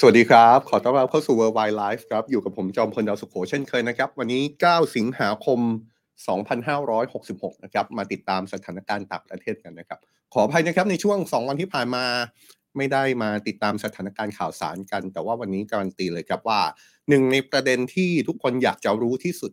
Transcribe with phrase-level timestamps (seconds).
[0.00, 5.60] สวัสดีครับ ขอต้อนรับเข้าสู่ World Wide Life ครับ อยู่กับผมจอมพลดาวสุขโขเช่นเคยนะครับ วันนี้ 9 สิงหาคม
[6.82, 9.98] 2566 นะครับ มาติดตามสถานการณ์ต่างประเทศกันนะครับ
[10.34, 12.04] ขออภัยนะครับในช่วง 2 วันที่ผ่านมา
[12.76, 16.60] ไม่ได้มาติดตามสถานการณ์ข่าวสารกัน แต่ว่าวันนี้การันตีเลยครับว่า
[17.08, 19.52] หนึ่งในประเด็นที่ทุกคนอยากจะรู้ที่สุด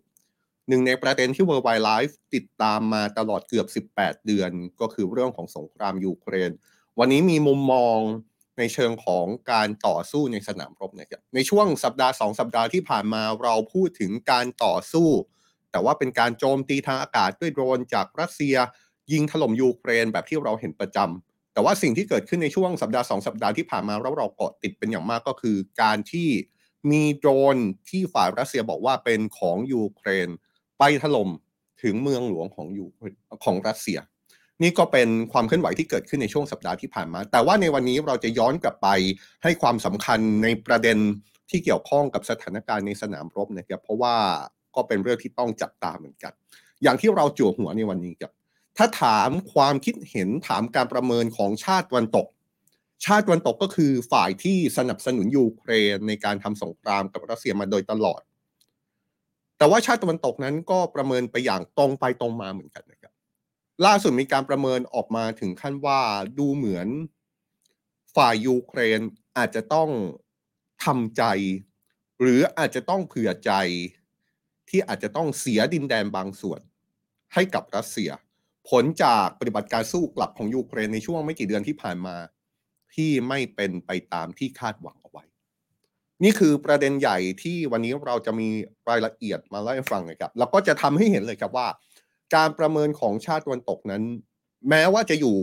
[0.69, 4.51] หนึ่งในประเด็นที่ World Wide Life ติดตามมาตลอดเกือบ 18 เดือน
[4.81, 6.51] ก็คือเรื่องของสงครามยูเครน
[6.99, 7.99] วันนี้มีมุมมอง
[8.57, 15.09] ในเชิงของการต่อสู้ในสนามรบนะครับในช่วงสัปดาห์สองสัปดาห์ที่ผ่านมาเราพูดถึงการต่อสู้
[15.71, 18.55] แต่ว่าเป็นการโจมตีทางอากาศด้วยโดรนจากรัสเซีย
[19.11, 26.29] ยิงถล่มยูเครนแบบที่เราเห็นประจำแต่ว่าสิ่งที่เกิดขึ้นในช่วงสัปดาห์สองสัปดาห์ที่ผ่านมาเราเราเกาะติดเป็นอย่างมากก็คือ การที่
[26.91, 27.57] มีโดรน
[27.89, 30.29] ที่ฝ่ายรัสเซียบอกว่าเป็นของยูเครน
[30.79, 31.29] ไปถล่ม
[31.83, 32.85] ถึงเมืองหลวงของยู
[33.45, 33.99] ของรัสเซีย
[34.61, 38.87] นี่ก็เป็นความเคลื่อนไหวที่เกิดขึ้นในช่วงสัปดาห์ที่ผ่านมา แต่ว่าในวันนี้เราจะย้อนกลับไป
[39.43, 40.97] ให้ความสำคัญในประเด็น
[41.49, 44.15] ที่เกี่ยวข้องกับสถานการณ์ในสนามรบนะครับ เพราะว่า
[44.75, 46.33] ก็เป็นเรื่องที่ต้องจับตาเหมือนกัน
[46.83, 48.31] อย่างที่เราจั่วหัวในวันนี้ครับ
[48.77, 52.27] ถ้าถามความคิดเห็นถามการประเมินของชาติวันตก
[53.05, 58.21] ชาติวันตกก็คือฝ่ายที่สนับสนุนยูเครนในการทำสงครามกับรัสเซียมาโดยตลอด
[59.57, 63.04] แต่ว่าชาติตะวันตกนั้นก็ประเมินไปอย่างตรงไปตรงมาเหมือนกันนะครับ
[63.85, 66.01] ล่าสุดมีการประเมินออกมาถึงขั้นว่า
[66.39, 66.87] ดูเหมือน
[68.15, 69.01] ฝ่ายยูเครน
[69.37, 69.89] อาจจะต้อง
[70.85, 71.23] ทำใจ
[72.21, 73.51] หรืออาจจะต้องเผื่อใจ
[74.69, 76.61] ที่อาจจะต้องเสียดินแดนบางส่วน
[77.33, 78.09] ให้กับรัสเซีย
[78.69, 82.15] ผลจากปฏิบัติการสู้กลับของยูเครนในช่วงไม่กี่เดือนที่ผ่านมา
[82.93, 85.23] ที่ไม่เป็นไปตามที่คาดหวังเอาไว้
[86.23, 88.49] นี่คือประเด็นใหญ่ที่วันนี้เราจะมี
[88.89, 91.67] รายละเอียดมาเล่าให้ฟังนะครับแล้วก็จะทำให้เห็นเลยครับว่า
[92.35, 94.03] การประเมินของชาติตะวันตกนั้น
[94.69, 95.37] แม้ว่าจะอยู่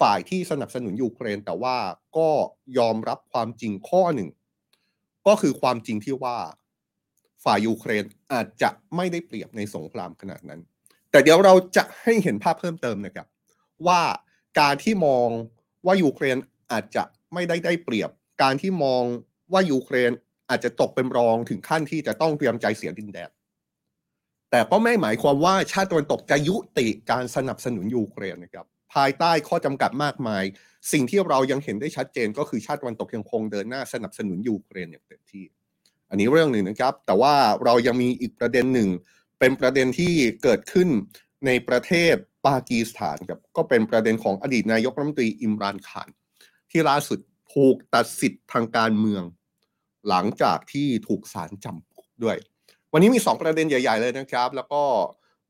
[0.00, 1.76] ฝ่ายที่สนับสนุนยูเครน แต่ว่า
[2.16, 2.28] ก็
[2.78, 4.28] ยอมรับความจริงข้อหนึ่ง
[5.26, 6.36] ก็คือความจริงที่ว่า
[7.44, 10.60] ฝ่ายยูเครนอาจจะไม่ได้เปรียบในสงครามขนาดนั้น
[11.10, 13.26] แต่เดี๋ยวเราจะให้เห็นภาพเพิ่มเติมนะครับ
[13.86, 14.00] ว่า
[14.60, 15.28] การที่มอง
[15.86, 16.36] ว่ายูเครน
[16.72, 17.04] อาจจะ
[17.34, 18.10] ไม่ได้ได้เปรียบ
[18.42, 19.02] การที่มอง
[19.52, 20.12] ว่ายูเครน
[20.50, 23.30] อาจจะตกเป็นรองถึงขั้นที่จะต้องเตรียมใจเสียดินแดน
[24.56, 30.44] แต่ก็ไม่หมายความว่าชาติตะวันตกจะยุติการสนับสนุนยูเครนนะครับภายใต้ข้อจำกัดมากมาย
[30.92, 35.44] สิ่งที่เรายังเห็นได้ชัดเจนก็คือชาติตะวันตกยังคงเดินหน้าสนับสนุนยูเครนอย่างเต็มที่
[36.10, 37.34] อันนี้เรื่องหนึ่งนะครับ แต่ว่า
[37.64, 38.88] เรายังมีอีกประเด็นหนึ่ง
[39.38, 40.88] เป็นประเด็นที่เกิดขึ้น
[41.46, 42.14] ในประเทศ
[42.46, 46.08] ปากีสถานครับก็เป็นประเด็นของอดีตนายกรัฐมนตรีอิมรานขาน
[46.70, 47.18] ที่ล่าสุด
[47.54, 49.22] ถูกตัดสิทธิ์ทางการเมือง
[50.08, 52.38] หลังจากที่ถูกศาลจำคุกด้วย
[52.96, 54.82] วันนี้มี 2 ประเด็นใหญ่ ๆ เลยนะครับ แล้วก็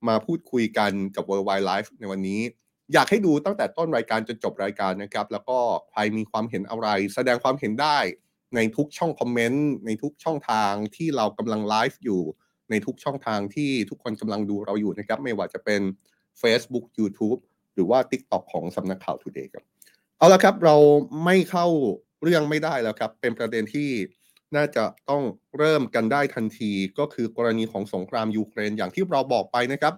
[0.08, 2.40] มาพูดคุยกันกับ World Wide Life ในวันนี้
[2.92, 5.58] อยากให้ดูตั้งแต่ต้นรายการจนจบรายการนะครับ แล้วก็
[5.90, 7.98] ใครมีความเห็นอะไร แสดงความเห็นได้
[8.54, 12.20] ในทุกช่องคอมเมนต์ในทุกช่องทางที่เรากำลังไลฟ์อยู่
[12.70, 15.80] ในทุกช่องทางที่ทุกคนกำลังดูเราอยู่นะครับ ไม่ว่าจะเป็น
[16.42, 17.38] Facebook YouTube
[17.74, 19.64] หรือว่า TikTok ของสำนักข่าว Today ครับ
[20.18, 20.76] เอาละครับเรา
[21.24, 21.66] ไม่เข้า
[22.22, 23.90] เรื่องไม่ได้แล้วครับ เป็นประเด็นที่
[24.54, 25.22] น่าจะต้อง
[25.58, 29.94] เริ่มกันได้ทันทีก็คือกรณีของสงครามยูเครนอย่างที่เราบอกไปนะครับ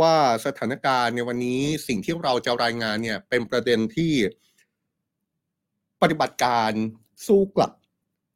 [0.00, 0.14] ว่า
[0.46, 4.12] สถานการณ์ในวันนี้สิ่งที่เราจะรายงานเนี่ยเป็นประเด็นที่
[6.02, 6.72] ปฏิบัติการ
[7.26, 7.72] สู้กลับ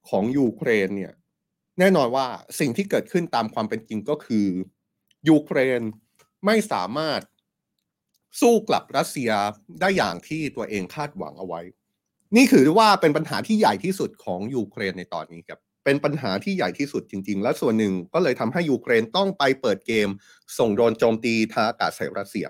[0.09, 1.13] ของยูเครนเนี่ย
[1.79, 2.27] แน่นอนว่า
[2.61, 4.47] สิ่งที่เกิดขึ้นตามความเป็นจริงก็คือ
[5.29, 5.83] ยูเครน
[6.47, 7.21] ไม่สามารถ
[8.41, 9.31] สู้กลับรัสเซีย
[9.81, 11.61] ได้อย่างที่ตัวเองคาดหวังเอาไว้
[12.37, 20.09] นี่คือว่าเป็นปัญหาที่ใหญ่ที่สุดของยูเครนในตอนนี้ครับ เป็นปัญหาที่ใหญ่ที่สุดจริง ๆ และส่วนหนึ่งก็เลยทำให้ยูเครนต้องไปเปิดเกม
[20.59, 22.47] ส่งโดนโจมตีทางอากาศใส่รัสเซีย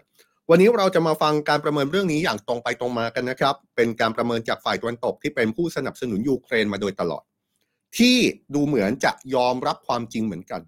[0.50, 7.25] วันนี้เราจะมาฟังการประเมินเรื่องนี้อย่างตรงไปตรงมากันนะครับ เป็นการประเมินจากฝ่ายตะวันตกที่เป็นผู้สนับสนุนยูเครนมาโดยตลอด
[7.99, 8.16] ที่
[8.55, 10.61] ดูเหมือนจะยอมรับความจริงเหมือนกัน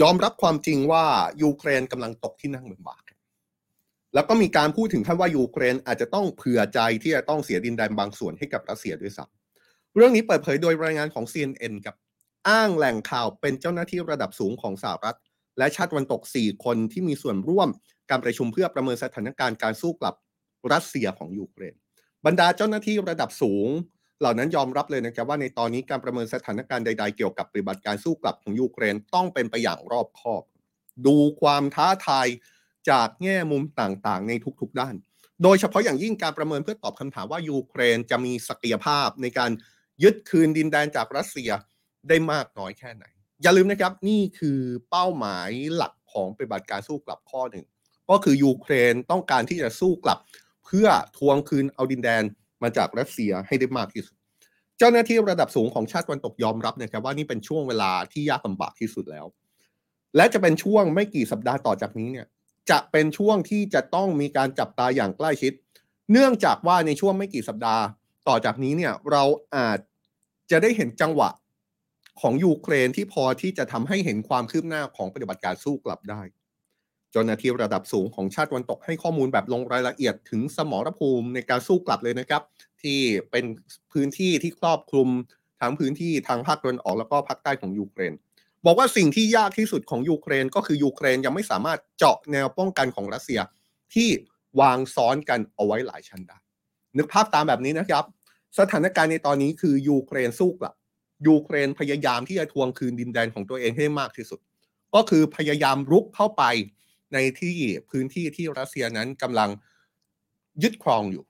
[0.00, 1.04] ยอมรับความจริงว่า
[1.42, 3.05] ยูเครนกำลังตกที่นั่งเหมือนบาก
[4.16, 11.94] แล้วก็มีการพูดถึงท่านว่ายูเครนอาจจะต้องเผื่อใจที่จะต้องเสียดินแดนบางส่วนให้กับรัสเซียด้วยซ้ำเรื่องนี้เปิดเผยโดยรายงานของ CNN กับ
[12.48, 15.16] อ้างแหล่งข่าวเป็นเจ้าหน้าที่ระดับสูงของสหรัฐ
[15.58, 17.68] และชาติวันตก 4 คนที่มีส่วนร่วม
[18.10, 20.14] การประชุมเพื่อประเมินสถานการณ์การสู้กลับ
[20.72, 21.74] รัสเซียของยูเครน
[22.26, 23.68] บรรดาเจ้าหน้าที่ระดับสูง
[24.20, 30.42] เหล่านั้นยอมรับเลยนะครับว่าในตอนนี้การประเมินสถานการณ์ใด ๆ เกี่ยวกับปฏิบัติการสู้กลับของยูเครนต้องเป็นไปอย่างรอบคอบ
[31.06, 32.26] ดูความท้าทาย
[32.90, 34.94] จากแง่มุมต่างๆ ในทุกๆด้าน
[35.42, 39.50] โดยเฉพาะอย่างยิ่งการประเมินเพื่อตอบคำถามว่ายูเครนจะมีศักยภาพในการ
[40.02, 41.50] ยึดคืนดินแดนจากรัสเซีย
[42.08, 43.04] ได้มากน้อยแค่ไหน
[43.42, 44.60] อย่าลืมนะครับนี่คือ
[44.90, 47.64] เป้าหมายหลักของปฏิบัติการสู้กลับข้อหนึ่ง
[48.10, 50.18] ก็คือยูเครนต้องการที่จะสู้กลับ
[50.64, 50.88] เพื่อ
[51.18, 52.22] ทวงคืนเอาดินแดน
[52.62, 54.16] มาจากรัสเซียให้ได้มากที่สุด
[54.78, 59.26] เจ้าหน้าที่ระดับสูงของชาติตะวันตกยอมรับนะครับว่านี่เป็นช่วงเวลาที่ยากลำบากที่สุดแล้ว
[60.16, 62.26] และจะเป็นช่วงไม่กี่สัปดาห์ต่อจากนี้เนี่ย
[62.70, 65.52] จะเป็นช่วงที่จะต้องมีการจับตาอย่างใกล้ชิด
[66.12, 67.82] เนื่องจากว่าในช่วงไม่กี่สัปดาห์
[68.28, 69.24] ต่อจากนี้เนี่ยเรา
[69.56, 69.78] อาจ
[70.50, 71.30] จะได้เห็นจังหวะ
[72.20, 76.20] ของยูเครนที่พอที่จะทำให้เห็นความคืบหน้าของปฏิบัติการสู้กลับได้
[77.16, 82.42] จ้าหน้าที่ระดับสูงของชาติวันตกให้ข้อมูลแบบลงรายละเอียดถึงสมรภูมิในการสู้กลับเลยนะครับ
[82.82, 82.98] ที่
[83.30, 83.44] เป็น
[83.92, 85.08] พื้นที่ที่ครอบคลุม
[85.60, 88.12] ทั้งพื้นที่ทางภาคตะวันออกแล้วก็ภาคใต้ของยูเครน
[88.66, 93.40] บอกว่าสิ่งที่ยากที่สุดของยูเครนก็คือยูเครนยังไม่สามารถเจาะแนวป้องกันของรัสเซีย
[93.94, 94.08] ที่
[94.60, 96.38] วางซ้อนกันเอาไว้หลายชั้นได้
[96.96, 98.04] นึกภาพตามแบบนี้นะครับ
[98.58, 100.74] สถานการณ์ในตอนนี้คือยูเครนสู้กลับ
[101.28, 104.40] ยูเครนพยายามที่จะทวงคืนดินแดนของตัวเองให้มากที่สุด
[104.94, 106.42] ก็คือพยายามรุกเข้าไป
[107.14, 107.56] ในที่
[107.90, 109.50] พื้นที่ที่รัสเซียนั้นกำลัง
[110.62, 111.24] ยึดครองอยู่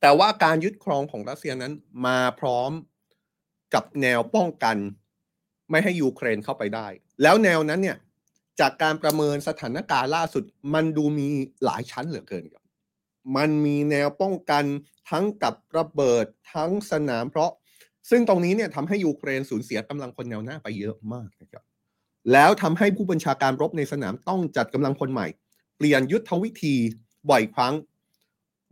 [0.00, 1.72] แต่ว่าการยึดครองของรัสเซียนั้น
[2.06, 2.72] มาพร้อม
[3.74, 4.76] กับแนวป้องกัน
[5.70, 6.86] ไม่ให้ยูเครนเข้าไปได้
[7.22, 7.96] แล้วแนวนั้นเนี่ย
[8.60, 10.44] จากการประเมินสถานการณ์ล่าสุด
[10.74, 11.28] มันดูมี
[11.64, 12.64] หลายชั้นเหลือเกินครับ
[13.36, 14.64] มันมีแนวป้องกัน
[15.10, 17.50] ทั้งกับระเบิดทั้งสนามเพราะ
[18.10, 21.64] ซึ่งตรงนี้เนี่ยทำให้ยูเครนสูญเสียกำลังพลแนวหน้าไปเยอะมากนะครับ
[22.32, 25.26] แล้วทำให้ผู้บัญชาการรบในสนามต้องจัดกำลังพลใหม่
[25.76, 26.74] เปลี่ยนยุทธวิธี
[27.30, 27.74] บ่อยครั้ง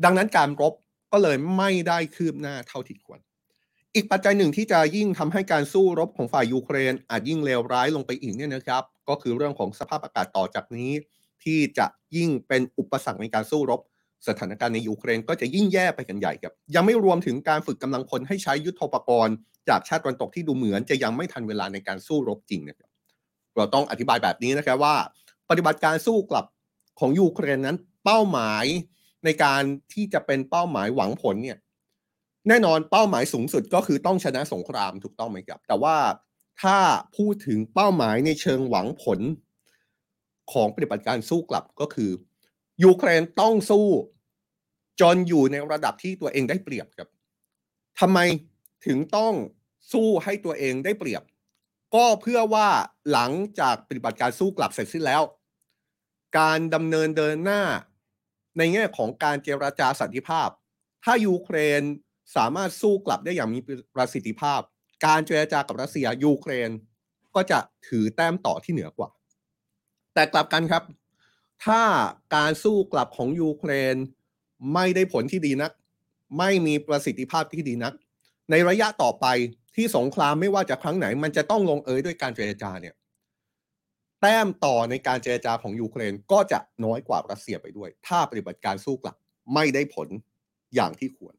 [0.04, 0.74] ดังนั้นการรบ
[1.12, 3.20] ก็เลยไม่ได้คืบหน้าเท่าที่ควร
[3.98, 10.92] อีกปัจจัยหนึ่งที่จะยิ่งทำให้การสู้รบของฝ่ายยูเครน อาจยิ่งเลวร้ายลงไปอีกเนี่ยนะครับ ก็คือเรื่องของสภาพอากาศต่อจากนี้
[11.44, 11.86] ที่จะ
[12.16, 13.80] ยิ่งเป็นอุปสรรคในการสู้รบ
[14.28, 19.34] สถานการณ์ในยูเครนก็จะยิ่งแย่ไปกันใหญ่ครับ ยังไม่รวมถึงการฝึกกำลังพลให้ใช้ยุทโธปกรณ์
[19.68, 22.90] จากชาติตะวันตกที่ดูเหมือนจะยังไม่ทันเวลาในการสู้รบจริงนะครับ
[23.56, 24.96] เราต้องอธิบายแบบนี้นะครับว่า
[25.50, 26.46] ปฏิบัติการสู้กลับ
[27.00, 28.64] ของยูเครนนั้นเป้าหมาย
[29.24, 29.62] ในการ
[29.92, 31.58] ที่จะเป็นเป้าหมายหวังผลเนี่ย
[32.48, 35.96] แน่นอนเป้าหมายสูงสุดก็คือต้องชนะสงครามถูกต้องไหมครับ แต่ว่า
[36.62, 36.78] ถ้า
[37.16, 39.20] พูดถึงเป้าหมายในเชิงหวังผล
[40.52, 42.10] ของปฏิบัติการสู้กลับก็คือ
[42.84, 43.88] ยูเครนต้องสู้
[45.00, 47.08] จนอยู่ในระดับที่ตัวเองได้เปรียบครับ
[48.00, 48.18] ทำไม
[48.86, 49.34] ถึงต้อง
[49.92, 51.22] สู้ให้ตัวเองได้เปรียบ
[51.94, 52.68] ก็เพื่อว่า
[53.12, 55.22] หลังจากปฏิบัติการสู้กลับเสร็จสิ้นแล้ว
[56.38, 57.62] การดำเนินเดินหน้า
[58.58, 60.48] ในแง่ของการเจรจาสันติภาพ
[61.04, 61.82] ถ้ายูเครน
[62.36, 63.58] สามารถสู้กลับได้อย่างมี
[63.94, 64.60] ประสิทธิภาพ
[65.06, 66.70] การเจรจากับรัสเซียยูเครน
[67.34, 67.58] ก็จะ
[67.88, 69.10] ถือแต้มต่อที่เหนือกว่า
[70.14, 70.82] แต่กลับกันครับ
[71.64, 71.82] ถ้า
[72.34, 73.96] การสู้กลับของยูเครน
[74.74, 75.72] ไม่ได้ผลที่ดีนัก
[76.38, 77.94] ไม่มีประสิทธิภาพที่ดีนัก
[78.50, 79.26] ในระยะต่อไป
[79.76, 82.94] ที่สงครามไม่ว่าจะครั้งไหน มันจะต้องลงเอยด้วยการเจรจาเนี่ย
[84.20, 89.16] แต้มต่อในการเจรจาของยูเครนก็จะน้อยกว่ารัสเซียไปด้วย ถ้าปฏิบัติการสู้กลับ
[89.54, 90.08] ไม่ได้ผล
[90.74, 91.34] อย่างที่ควร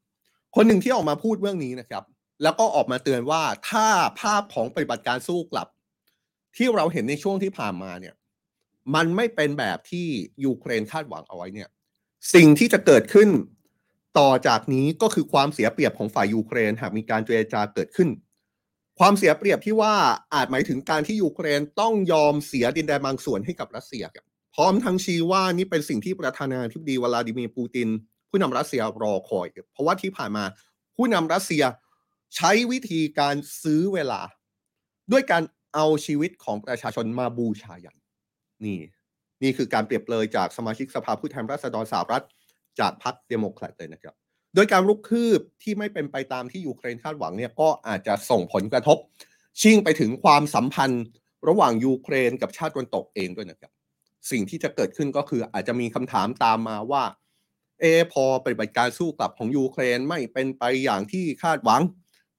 [0.55, 2.03] คนหนึ่งที่ออกมาพูดเรื่องนี้นะครับ
[2.43, 3.87] แล้วก็ออกมาเตือนว่าถ้า
[4.19, 5.67] ภาพของปฏิบัติการสู้กลับ
[6.57, 8.15] ที่เราเห็นในช่วงที่ผ่านมาเนี่ย
[8.95, 10.07] มันไม่เป็นแบบที่
[10.45, 11.69] ยูเครนคาดหวังเอาไว้เนี่ย
[12.33, 13.29] สิ่งที่จะเกิดขึ้น
[14.19, 18.09] ต่อจากนี้ก็คือความเสียเปรียบของฝ่ายยูเครนหากมีการเจรจาเกิดขึ้น
[18.99, 19.95] ความเสียเปรียบที่ว่า
[20.33, 24.25] อาจหมายถึงการที่ยูเครนต้องยอมเสียดินแดนบางส่วนให้กับรัสเซียครับ
[24.55, 27.89] พร้อมทั้งชี้ว่านี่เป็นสิ่งที่ประธานาธิบดีวลาดิเมียร์ปูติน
[28.29, 30.43] ผู้นำรัสเซียรอคอย เพราะว่าที่ผ่านมา
[30.95, 31.63] ผู้นำรัสเซีย
[32.35, 34.21] ใช้วิธีการซื้อเวลา
[35.11, 35.43] ด้วยการ
[35.75, 37.97] เอาชีวิตของประชาชนมาบูชายัญ
[38.65, 38.79] นี่
[39.43, 42.23] นี่คือการเปรียบเลยจากสมาชิกสภาผู้แทนราษฎรสหรัฐ
[42.79, 44.15] จากพรรคเดโมแครตเลยนะครับ
[44.55, 48.97] โดยการรุกคืบที่ไม่เป็นไปตามที่ยูเครนคาดหวังเนี่ยก็อาจจะส่งผลกระทบ
[49.61, 51.03] ชิ่งไปถึงความสัมพันธ์
[51.47, 53.71] ระหว่างยูเครนกับชาติตะวันตกเองด้วยนะครับ
[54.31, 57.03] สิ่งที่จะเกิดขึ้นก็คืออาจจะมีคำถามตามมาว่า
[57.81, 61.81] เอพอปฏิบัติการสู้กลับของยูเครนไม่เป็นไปอย่างที่คาดหวัง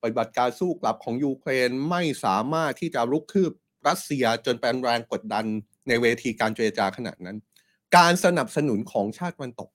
[0.02, 3.52] ปฏิบัติการสู้กลับของยูเครนไม่สามารถที่จะลุกคืบ
[3.88, 5.44] รัสเซียจนเป็นแรงกดดัน
[5.88, 7.37] ในเวทีการเจรจาขนาดนั้น
[7.97, 9.70] การสนับสนุนของชาติวันตก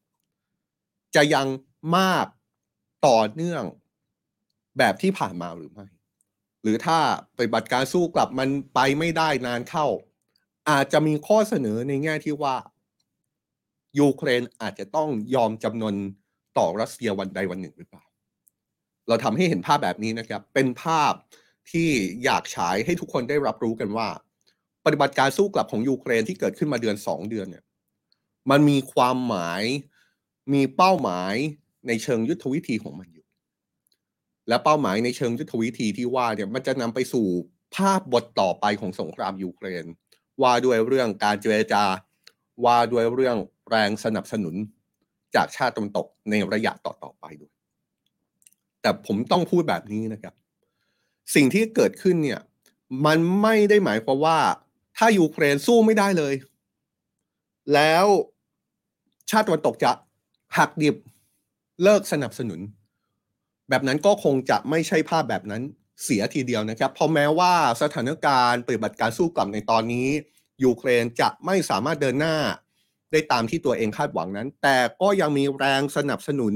[1.16, 1.48] จะยัง
[1.98, 2.28] มาก
[3.08, 3.64] ต่อเนื่อง
[4.78, 5.88] แบบที่ผ่านมาหรือไม่
[6.62, 7.00] หรือถ้า
[7.38, 9.88] ปฏิบัติการสู้กลับมันไปไม่ได้นานเข้า
[10.70, 12.56] อาจจะมีข้อเสนอในแง่ที่ว่า
[14.00, 15.96] ยูเครนอาจจะต้องยอมจำนน
[16.58, 18.04] ต่อรัสเซียวันใดวันหนึ่งหรือเปล่า
[19.08, 21.14] เราทำให้เห็นภาพแบบนี้นะครับ เป็นภาพ
[21.72, 21.90] ที่
[22.24, 24.08] อยากฉายให้ทุกคนได้รับรู้กันว่า
[24.86, 27.64] ปฏิบัติการสู้กลับของยูเครนที่เกิดขึ้นมาเดือนสองเดือนเนี่ย
[28.52, 29.64] มันมีความหมาย
[30.54, 31.34] มีเป้าหมาย
[31.88, 33.26] ในเชิงยุทธวิธีของมันอยู่
[34.48, 37.28] และเป้าหมายในเชิงยุทธวิธีที่ว่าเนี่ยมันจะนำไปสู่
[37.76, 39.86] ภาพบทต่อไปของสงครามยูเครน
[40.42, 41.84] ว่าด้วยเรื่องการเจรจา
[42.66, 43.38] ว่าด้วยเรื่อง
[43.70, 44.56] แรงสนับสนุน
[45.36, 47.54] จากชาติตะวันตกในระยะต่อๆไปด้วย
[48.82, 50.34] แต่ผมต้องพูดแบบนี้นะครับ
[51.36, 52.42] สิ่งที่เกิดขึ้นเนี่ย
[53.06, 54.40] มันไม่ได้หมายความว่า
[54.98, 56.34] ถ้ายูเครนสู้ไม่ได้เลย
[57.74, 58.06] แล้ว
[59.30, 59.92] ชาติตะวันตกจะ
[60.58, 60.96] หักดิบ
[61.84, 62.60] เลิกสนับสนุน
[63.70, 65.62] แบบนั้นก็คงจะไม่ใช่ภาพแบบนั้น
[66.04, 70.08] เสียทีเดียวนะครับ เพราะแม้ว่าสถานการณ์ปฏิบัติการสู้กลับในตอนนี้
[70.64, 72.36] ยูเครนจะไม่สามารถเดินหน้า
[73.16, 76.54] ได้ตามที่ตัวเองคาดหวังนั้น แต่ก็ยังมีแรงสนับสนุน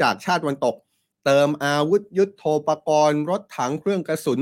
[0.00, 0.76] จากชาติวันตก
[1.24, 4.40] เติมอาวุธยุทโธปกรณ์รถถังเครื่องกระสุน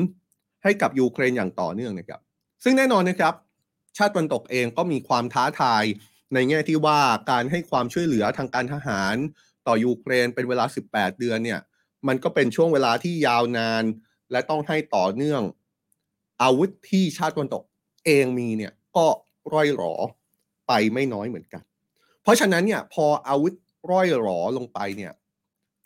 [0.63, 2.21] ให้กับยูเครนอย่างต่อเนื่องนะครับ
[2.65, 3.35] ซึ่งแน่นอนนะครับ
[3.97, 5.85] ชาติวันตกเองก็มีความท้าทาย
[6.35, 9.17] ในแง่ที่ว่าการให้ความช่วยเหลือทางการทหาร
[9.67, 11.61] ต่อยูเครนเป็นเวลา 18 เดือนเนี่ย
[12.09, 13.85] มันก็เป็นช่วงเวลาที่ยาวนาน
[14.31, 15.43] และต้องให้ต่อเนื่อง
[16.43, 17.63] อาวุธที่ชาติตะวันตก
[18.07, 19.07] เองมีเนี่ยก็
[19.55, 19.95] ร่อยหรอ
[20.69, 21.63] ไปไม่น้อยเหมือนกัน
[22.23, 23.55] เพราะฉะนั้นเนี่ยพออาวุธ
[23.91, 25.13] ร่อยหรอลงไปเนี่ย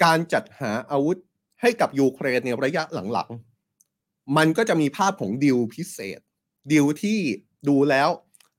[0.04, 1.16] การจัดหาอาวุธ
[1.60, 2.82] ให้กับยูเครนในระยะ
[3.12, 6.20] หลังๆ มันก็จะมีภาพของดิวพิเศษ
[6.72, 7.18] ดิวที่
[7.68, 8.08] ดูแล้ว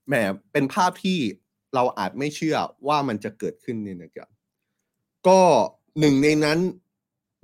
[0.07, 0.13] แหม
[0.51, 1.19] เป็นภาพที่
[1.75, 4.29] เราอาจไม่เชื่อว่ามันจะเกิดขึ้นเนี่ยนะครับ
[5.27, 5.39] ก็
[5.99, 6.59] หนึ่งในนั้น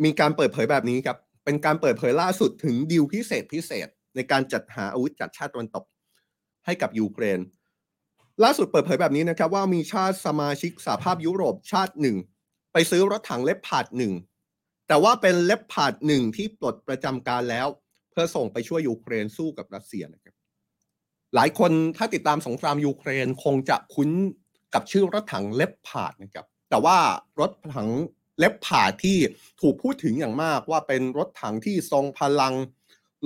[0.04, 5.86] มีการเปิดเผยแบบนี้ครับเป็นการเปิดเผยล่าสุดถึงดิวพิเศษพิเศษในการจัดหาอาวุธจากชาติตะวันตก
[6.66, 7.40] ให้กับยูเครน
[8.44, 12.18] ล่าสุดเปิดเผยแบบนี้นะครับว่ามีชาติสมาชิกสหภาพยุโรปชาติหนึ่ง
[12.74, 14.14] ไปซื้อรถถังเล็บผาดหนึ่ง
[14.88, 17.68] แต่ว่าเป็นเล็บผาดหนึ่งที่ปลดประจำการแล้ว
[18.12, 20.36] เพื่อส่งไปช่วยยูเครนสู้กับรัสเซียนะครับ
[21.36, 24.10] หลายคนถ้าติดตามสงครามยูเครนคงจะคุ้น
[24.74, 26.98] กับชื่อรถถังเล็บผาดนะครับแต่ว่า
[27.40, 27.90] รถถัง
[28.40, 29.18] เล็บผาดที่
[29.62, 32.54] ถูกพูดถึงอย่างมากว่าเป็นรถถังที่ทรงพลัง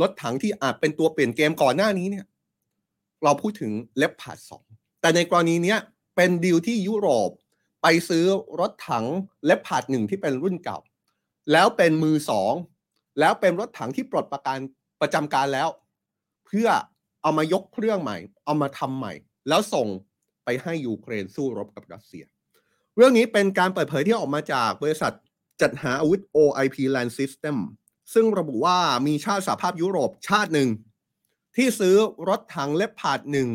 [0.01, 2.25] รถถังที่อาจเป็นตัวเปลี่ยนเกมก่อนหน้านี้เนี่ย
[3.23, 4.63] เราพูดถึงเล็บผาดสอง
[5.01, 5.75] แต่ในกรณีนี้
[6.15, 7.29] เป็นดีลที่ยุโรป
[7.81, 8.25] ไปซื้อ
[8.59, 9.05] รถถัง
[9.45, 10.79] เล็บผาดหนึ่งที่เป็นรุ่นเก่า
[11.51, 12.53] แล้วเป็นมือสอง
[13.19, 14.57] แล้วเป็นรถถังที่ปลดประกัน
[15.01, 15.69] ประจำการแล้ว
[16.45, 16.67] เพื่อ
[17.21, 19.13] เอามายกเครื่องใหม่ เอามาทำใหม่
[19.49, 19.87] แล้วส่ง
[20.43, 22.25] ไปให้ยูเครนสู้รบกับรัสเซีย
[22.95, 25.13] เรื่องนี้เป็นการเปิดเผยที่ออกมาจากบริษัท
[25.61, 27.57] จัดหาอาวุธ OIP Land System
[28.13, 28.77] ซึ่งระบุว่า
[29.07, 30.69] มีชาติสหภาพยุโรปชาติหนึ่ง
[31.55, 31.95] ที่ซื้อ
[32.29, 33.49] รถถังเล็บผาดหนึ่ง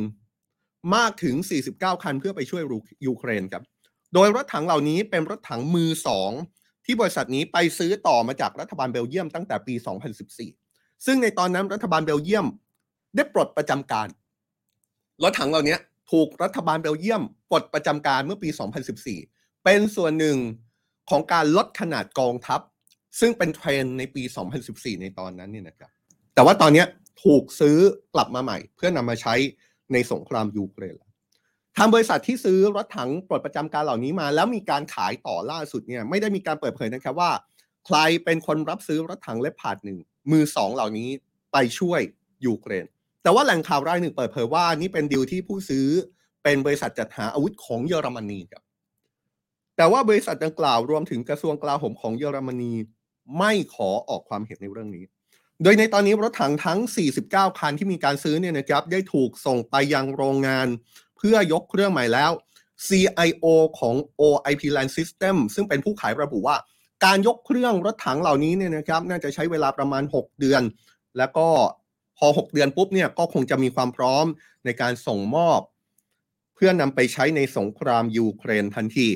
[0.95, 1.35] มากถึง
[1.71, 2.63] 49 คันเพื่อไปช่วย
[3.07, 3.63] ยูเครนครับ
[4.15, 6.31] โดยรถถังเหล่านี้เป็นรถถังมือสอง
[6.85, 9.75] ที่บริษัทนี้ไปซื้อต่อมาจากรัฐบาลเบลเยียมตั้งแต่ปี
[10.41, 12.47] 2014 ซึ่งในตอนนั้นรัฐบาลเบลเยียม
[13.15, 14.09] ได้ปลดประจำการ
[15.23, 15.77] รถถังเหล่านี้
[16.13, 18.49] ถูกรัฐบาลเบลเยียมปลดประจำการเมื่อปี
[19.07, 20.39] 2014 เป็นส่วนหนึ่ง
[21.11, 22.61] ของการลดขนาดกองทัพ
[23.21, 24.23] ซึ่งเป็นเทรนในปี
[24.63, 25.91] 2014 ในตอนนั้นเนี่ยนะครับ
[26.35, 26.85] แต่ว่าตอนนี้
[27.25, 27.79] ถูกซื้อ
[28.15, 29.35] กลับมาใหม่ เพื่อนำมาใช้
[29.93, 30.97] ในสงครามยูเครน
[31.77, 37.31] ทางบริษัทที่ซื้อรถถังปลดประจำการเหล่านี้มา แล้วมีการขายต่อล่าสุดเนี่ยไม่ได้มีการเปิดเผยนะครับว่า
[37.87, 39.99] ใครเป็นคนรับซื้อรถถังเล็บผาดหนึ่ง
[40.31, 41.09] มือสองเหล่านี้
[41.53, 42.01] ไปช่วย
[42.47, 42.87] ยูเครน
[43.23, 45.87] แต่ว่าแหล่งข่าวรายหนึ่งเปิดเผยว่านี่เป็นดีลที่ผู้ซื้อ
[46.43, 48.63] เป็นบริษัทจัดหาอาวุธของเยอรมนีครับ
[49.77, 52.73] แต่ว่าบริษัทดังกล่าวรวมถึงกระทรวงกลาโหมของเยอรมนี
[53.39, 55.05] ไม่ขอออกความเห็นในเรื่องนี้
[55.63, 56.79] โดยในตอนนี้รถถังทั้ง
[57.19, 60.69] 49 คันที่มีการซื้อเนี่ยนะครับได้ถูกส่งไปยังโรงงาน
[61.17, 62.31] เพื่อยกเครื่องใหม่แล้ว
[62.87, 63.47] CIO
[63.79, 66.57] ของ OIP Land System ซึ่งเป็นผู้ขายระบุว่า
[67.05, 70.63] การยกเครื่องรถถังเหล่านี้เนี่ยนะครับน่าจะใช้เวลาประมาณ 6 เดือน
[71.19, 71.49] แล้วก็
[72.19, 74.27] พอ 6 เดือนปุ๊บเนี่ยก็คงจะมีความพร้อม
[74.65, 75.61] ในการส่งมอบ
[76.55, 79.09] เพื่อนำไปใช้ในสงครามยูเครนทันที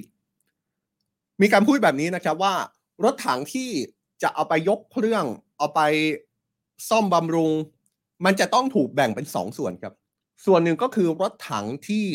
[1.40, 2.54] มีการพูดแบบนี้นะครับว่า
[3.04, 3.70] รถถังที่
[4.22, 5.24] จะเอาไปยกเครื่อง
[5.58, 5.80] เอาไป
[6.88, 7.52] ซ่อมบำรุง
[8.24, 9.94] มันจะต้องถูกแบ่งเป็นสองส่วนครับ
[10.46, 12.06] ส่วนหนึ่งก็คือรถถังที่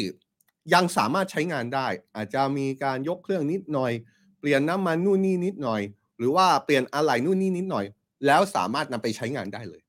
[0.74, 3.92] ยังสามารถใช้งานได้ อาจจะมีการยกเครื่องนิดหน่อย
[4.40, 5.82] เปลี่ยนน้ำมันนู่นนี่นิดหน่อย
[6.18, 7.86] หรือว่าเปลี่ยนอะไหล่นู่นนี่นิดหน่อย
[8.26, 9.82] แล้วสามารถนำไปใช้งานได้เลย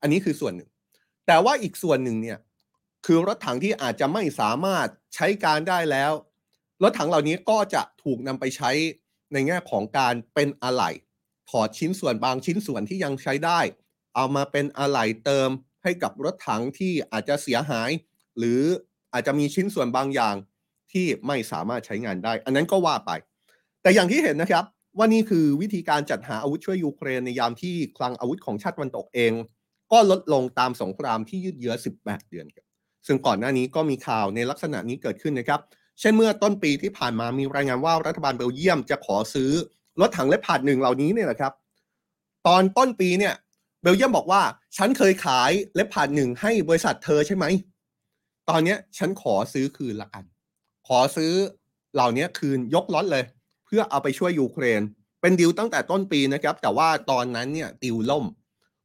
[0.00, 0.68] อันนี้คือส่วนหนึ่ง
[1.26, 2.38] แต่ว่าอีกส่วนหนึ่งเนี่ย
[3.06, 6.12] คือรถถังที่อาจจะไม่สามารถใช้การได้แล้ว
[6.82, 8.70] รถถังเหล่านี้ก็จะถูกนำไปใช้
[9.32, 10.90] ในแง่ของการเป็นอะไหล่
[11.50, 13.60] ถอดชิ้นส่วนบางชิ้นส่วนที่ยังใช้ได้
[14.14, 15.50] เอามาเป็นอะไหล่เติม
[15.82, 17.90] ให้กับรถถังที่อาจจะเสียหาย
[18.38, 18.62] หรือ
[19.12, 20.34] อาจจะมีชิ้นส่วนบางอย่าง
[20.92, 23.10] ที่ไม่สามารถใช้งานได้ อันนั้นก็ว่าไป
[23.82, 24.64] แต่อย่างที่เห็นนะครับ
[24.98, 29.32] ว่านี่คือวิธีการจัดหาอาวุธช่วยยูเครนในยามที่คลังอาวุธของชาติวันตกเอง
[29.92, 32.66] ก็ลดลงตามสงครามที่ยืดเยื้อ 18 เดือนครับ
[33.06, 35.60] ซึ่งก่อนหน้านี้ก็มีข่าวในลักษณะนี้เกิดขึ้นนะครับ
[36.00, 39.52] เช่นเมื่อต้นปีที่ผ่านมามีรายงานว่ารัฐบาลเบลเยียมจะขอซื้อ
[40.00, 41.52] รถถังเล็บผาดหนึ่งเหล่านี้เนี่ยนะครับ
[42.46, 43.34] ตอนต้นปีเนี่ย
[43.82, 44.42] เบลเยียมบอกว่า
[44.76, 47.44] ฉันเคยขายเล็บผาดหนึ่งให้บริษัทเธอใช่ไหม
[48.48, 50.24] ตอนนี้ฉันขอซื้อคืนละกัน
[50.88, 51.32] ขอซื้อ
[51.94, 53.24] เหล่านี้คืนยกล็อตเลย
[53.64, 54.80] เพื่อเอาไปช่วยยูเครน
[55.20, 58.24] เป็นดีลตั้งแต่ต้นปีนะครับ แต่ว่าตอนนั้นเนี่ยดีลล่ม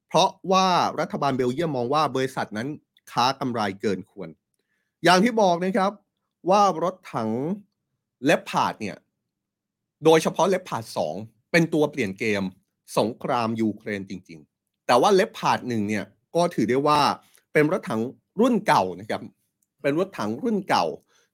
[0.07, 0.67] เพราะว่า
[0.99, 2.67] รัฐบาลเบลเยียมมองว่าบริษัทนั้น
[3.11, 4.29] ค้ากำไรเกินควร
[5.03, 5.91] อย่างที่บอกนะครับ
[6.49, 7.29] ว่ารถถัง
[8.25, 8.97] เลปพาดเนี่ย
[10.05, 11.15] โดยเฉพาะเลปพาดสอง
[11.51, 12.43] เป็นตัวเปลี่ยนเกม
[12.97, 14.54] สงครามยูเครนจริง ๆ
[14.87, 16.99] แต่ว่าเลปพาดหนึ่งเนี่ยก็ถือได้ว่า
[17.53, 18.01] เป็นรถถัง
[18.39, 19.21] รุ่นเก่านะครับ
[19.81, 20.85] เป็นรถถังรุ่นเก่า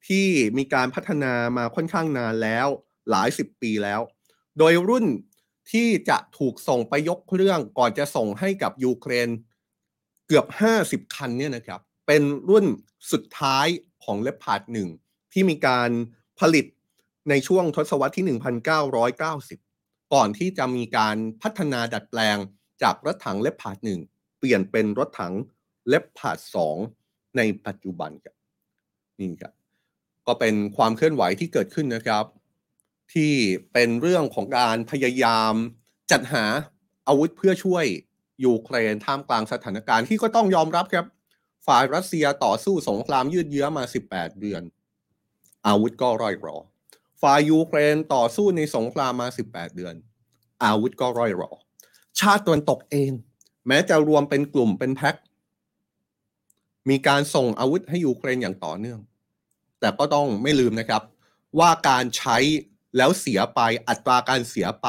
[0.08, 0.26] ที่
[0.58, 2.68] มีการพัฒนามาค่อนข้างนานแล้ว
[3.10, 4.02] หลายสิบปีแล้ว
[4.58, 5.06] โดยรุ่น
[5.72, 9.30] ที่จะถูกส่งไปยกเครื่องก่อนจะส่งให้กับยูเครน
[10.28, 10.46] เกือบ
[10.82, 12.66] 50 คันเนี่ยนะครับ เป็นรุ่น
[13.12, 13.68] สุดท้าย
[14.04, 14.90] ของเลปพาร์ดหนึ่ง
[15.34, 15.90] ที่มีการ
[16.40, 16.66] ผลิต
[17.30, 18.40] ในช่วงทศวรรษที่
[19.24, 22.38] 1990 ก่อนที่จะมีการพัฒนาดัดแปลง
[22.84, 24.00] จากรถถังเลปพาร์ดหนึ่ง
[24.40, 25.34] เปลี่ยนเป็นรถถัง
[25.88, 26.78] เลปพาร์ดสอง
[27.38, 28.36] ในปัจจุบันครับ
[29.20, 29.54] นี่ครับ
[30.28, 32.26] ก็เป็นความเคลื่อนไหวที่เกิดขึ้นนะครับ
[33.14, 33.34] ที่
[33.74, 35.54] เป็นเรื่องของการพยายาม
[36.12, 36.46] จัดหา
[37.08, 37.86] อาวุธเพื่อช่วย
[38.46, 41.06] ยูเครนท่ามกลางสถานการณ์ที่ก็ต้องยอมรับครับ
[41.68, 44.62] ฝ่ายรัสเซียต่อสู้สงครามยืดเยื้อมา 18 เดือน
[45.68, 46.58] อาวุธก็ร่อยรอ
[47.22, 49.96] ฝ่ายยูเครนต่อสู้ในสงครามมา 18 เดือน
[50.64, 51.52] อาวุธก็ร่อยรอ
[52.22, 53.12] ชาติตะวันตกเอง
[53.68, 55.16] แม้จะรวมเป็นกลุ่มเป็นแพ็ค
[56.90, 59.00] มีการส่งอาวุธให้ยูเครนอย่างต่อเนื่อง
[59.80, 61.04] แต่ก็ต้องไม่ลืมนะครับ
[61.60, 62.38] ว่าการใช้
[62.98, 64.88] แล้วเสียไปอัตราการเสียไป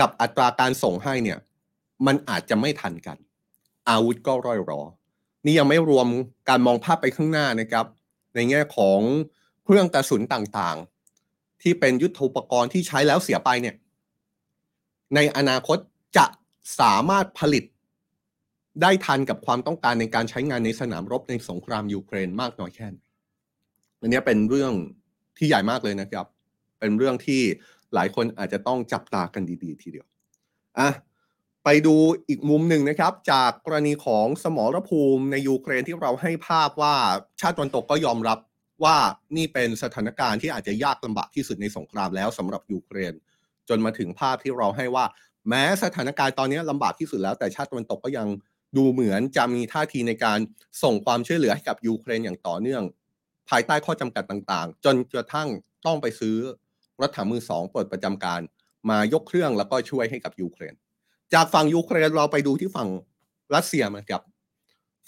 [0.00, 1.38] กับอัตราการส่งให้เนี่ย
[2.06, 3.16] มันอาจจะไม่ทันกัน
[3.88, 4.82] อาวุธก็ร่อยรอ
[5.44, 6.06] นี่ยังไม่รวม
[6.48, 7.86] การมองภาพไปข้างหน้านะครับ
[8.34, 9.00] ในแง่ของ
[9.64, 13.74] เครื่องกระสุนต่างๆ ที่เป็นยุทโธปกรณ์ที่ใช้แล้วเสียไปเนี่ย
[15.14, 15.78] ในอนาคต
[16.16, 16.26] จะ
[16.80, 17.64] สามารถผลิต
[18.82, 23.00] ได้ทันกับความต้องการในการใช้งานในสนามรบในสงครามยูเครนมากน้อยแค่ไหน
[24.00, 24.72] อันนี้เป็นเรื่อง
[25.36, 26.26] ที่ใหญ่มากเลยนะครับ
[26.80, 27.42] เป็นเรื่องที่
[27.94, 30.06] หลายคนอาจจะต้องจับตากันดี ๆ ทีเดียว
[30.78, 30.90] อะ
[31.64, 31.94] ไปดู
[32.28, 36.94] อีกมุมหนึ่งนะครับ จากกรณีของสมรภูมิในยูเครนที่เราให้ภาพว่า
[37.40, 38.38] ชาติตะวันตกก็ยอมรับ
[38.84, 38.96] ว่า
[39.36, 43.12] นี่เป็นสถานการณ์ที่อาจจะยากลำบากที่สุดในสงครามแล้วสำหรับยูเครน
[43.68, 45.04] จนมาถึงภาพที่เราเห็นว่า
[45.48, 48.28] แม้สถานการณ์ตอนนี้ลำบากที่สุดแล้ว แต่ชาติตะวันตกก็ยัง
[48.76, 50.38] ดูเหมือนจะมีท่าทีในการ
[50.82, 52.82] ส่งความช่วยเหลือให้กับยูเครนอย่างต่อเนื่อง
[53.48, 55.48] ภายใต้ข้อจำกัดต่างๆ จนกระทั่ง
[55.86, 56.36] ต้องไปซื้อ
[57.00, 58.40] รถถังมือสองปลดประจำการ
[58.90, 60.74] มายกเครื่องแล้วก็ช่วยให้กับยูเครน
[61.34, 62.88] จากฝั่งยูเครนเราไปดูที่ฝั่ง
[63.54, 64.22] รัสเซียมาครับ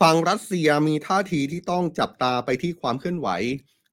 [0.00, 3.28] ฝั่งรัสเซียมีท่าทีที่ต้องจับตาไปที่ความเคลื่อนไหว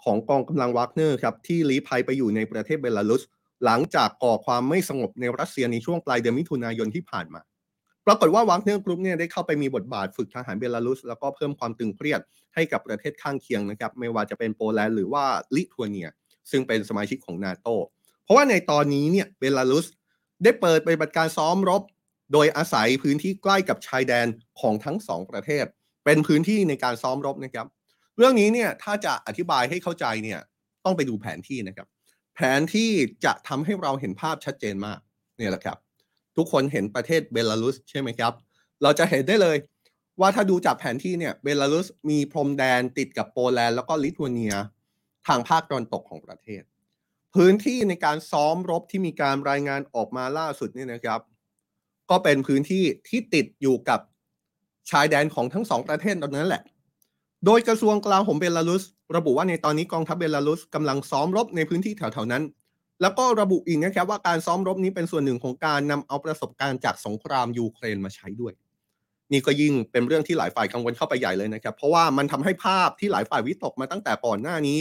[0.03, 3.23] ของกองกำลังวากเนอร์ครับที่ลี้ภัยไปอยู่ในประเทศเบลารุส
[3.65, 7.41] หลังจากก่อความไม่สงบในรัสเซียในช่วงปลายเดือนมิถุนายนที่ผ่านมา
[8.05, 12.21] ปรากฏว่าวากเนอร์กรุ๊ปเนี่ยได้เข้าไปมีบทบาทฝึกทหารเบลารุส แล้วก็เพิ่มความตึงเครียด
[12.55, 16.09] ให้กับประเทศข้างเคียงนะครับ ไม่ว่าจะเป็นโปแลนด์หรือว่าลิทัวเนีย
[16.51, 17.67] ซึ่งเป็นสมาชิกของนาโต
[18.23, 19.85] เพราะว่าในตอนนี้เนี่ยเบลารุส
[20.43, 21.81] ได้เปิดปฏิบัติการซ้อมรบ
[22.33, 24.27] โดยอาศัยพื้นที่ใกล้กับชายแดน
[24.61, 25.65] ของทั้งสองประเทศ
[26.05, 27.67] เป็นพื้นที่ในการซ้อมรบนะครับ
[28.17, 30.39] เรื่องนี้เนี่ยถ้าจะอธิบายให้เข้าใจเนี่ย
[30.85, 31.87] ต้องไปดูแผนที่นะครับ
[32.35, 32.91] แผนที่
[33.25, 34.99] จะทำให้เราเห็นภาพชัดเจนมาก
[35.37, 35.77] เนี่ยแหละครับ
[36.37, 38.33] ทุกคนเห็นประเทศเบลารุสใช่ไหมครับ
[38.83, 39.57] เราจะเห็นได้เลย
[40.19, 44.55] ว่าถ้าดูจากแผนที่เนี่ยเบลารุสมีพรมแดนติดกับโปแลนด์แล้วก็ลิทัวเนีย
[45.27, 46.61] ทางภาคตะวันตกของประเทศ
[47.35, 51.21] พื้นที่ในการซ้อมรบที่มีการรายงานออกมาล่าสุดนี่นะครับ
[52.09, 53.99] ก็เป็นพื้นที่ที่ติดอยู่กับ
[54.91, 56.63] ชายแดนของทั้งสองประเทศตอนนั้นแหละ
[57.45, 58.83] โดยกระทรวงกลาโหมเบลารุส
[59.15, 62.43] ระบุว่าในตอนนี้กองทัพเบลารุสกำลังซ้อมรบในพื้นที่แถวๆนั้น
[63.01, 68.53] แล้วก็ระบุอีกนะครับว่าการซ้อมรบนี้เป็นส่วนหนึ่งของการนำเอาประสบการณ์จากสงครามยูเครนมาใช้ด้วย
[69.31, 74.79] นี่ก็ยิ่งเป็นเรื่องที่หลายฝ่ายกังวลเข้าไปใหญ่เลยนะครับ เพราะว่ามันทำให้ภาพที่หลายฝ่ายวิตกมาตั้งแต่ก่อนหน้านี้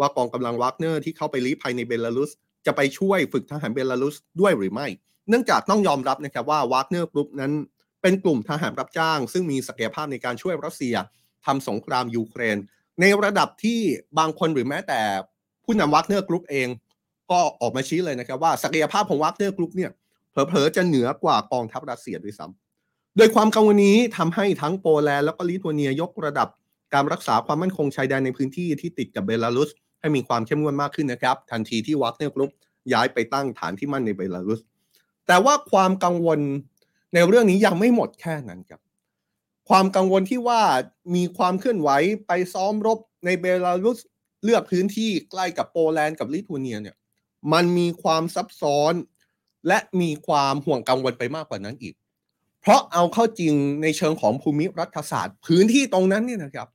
[0.00, 2.30] ว่ากองกำลังวากเนอร์ที่เข้าไปลี้ภัยในเบลารุส
[2.66, 4.86] จะไปช่วยฝึกทหารเบลารุสด้วยหรือไม่
[5.28, 7.52] เนื่องจากต้องยอมรับนะครับว่าวากเนอร์กรุ๊ปนั้น
[8.02, 10.94] เป็นกลุ่มทหารรับจ้าง ซึ่งมีศักยภาพในการช่วยรัสเซีย
[11.46, 12.56] ทำสงครามยูเครน
[13.00, 13.80] ในระดับที่
[14.18, 15.00] บางคนหรือแม้แต่
[15.64, 16.68] ผู้นำวากเนอร์กรุ๊ปเอง
[17.30, 19.90] ก็ออกมาชี้เลยนะครับว่าศักยภาพของวากเนอร์กรุ๊ปเนี่ย
[20.30, 26.48] เผลอๆจะเหนือกว่ากองทัพรัสเซียด้วยซ้ำโดยความกังวลนี้ทำให้ทั้งโปแลนด์แล้วก็ลิทัวเนียยกระดับ
[26.94, 32.50] การรักษาความมั่นคงชายแดนในพื้นที่ที่ติดกับเบลารุส ให้มีความเข้มงวดมากขึ้นนะครับ ทันทีที่วากเนอร์กรุ๊ป
[32.92, 34.60] ย้ายไปตั้งฐานที่มั่นในเบลารุส
[35.26, 36.40] แต่ว่าความกังวล
[37.14, 38.80] ในเรื่องนี้ยังไม่หมดแค่นั้นครับ
[39.68, 40.62] ความกังวลที่ว่า
[41.14, 41.90] มีความเคลื่อนไหว
[42.26, 43.98] ไปซ้อมรบในเบลารุส
[44.44, 46.96] เลือกพื้นที่ใกล้กับโปแลนด์กับลิทัวเนียเนี่ย
[47.52, 48.94] มันมีความซับซ้อน
[49.68, 51.94] และมีความห่วงกังวลไปมากกว่านั้นอีก
[52.60, 56.68] เพราะเอาเข้าจริงในเชิงของภูมิรัฐศาสตร์ พื้นที่ตรงนั้นเนี่ยนะครับ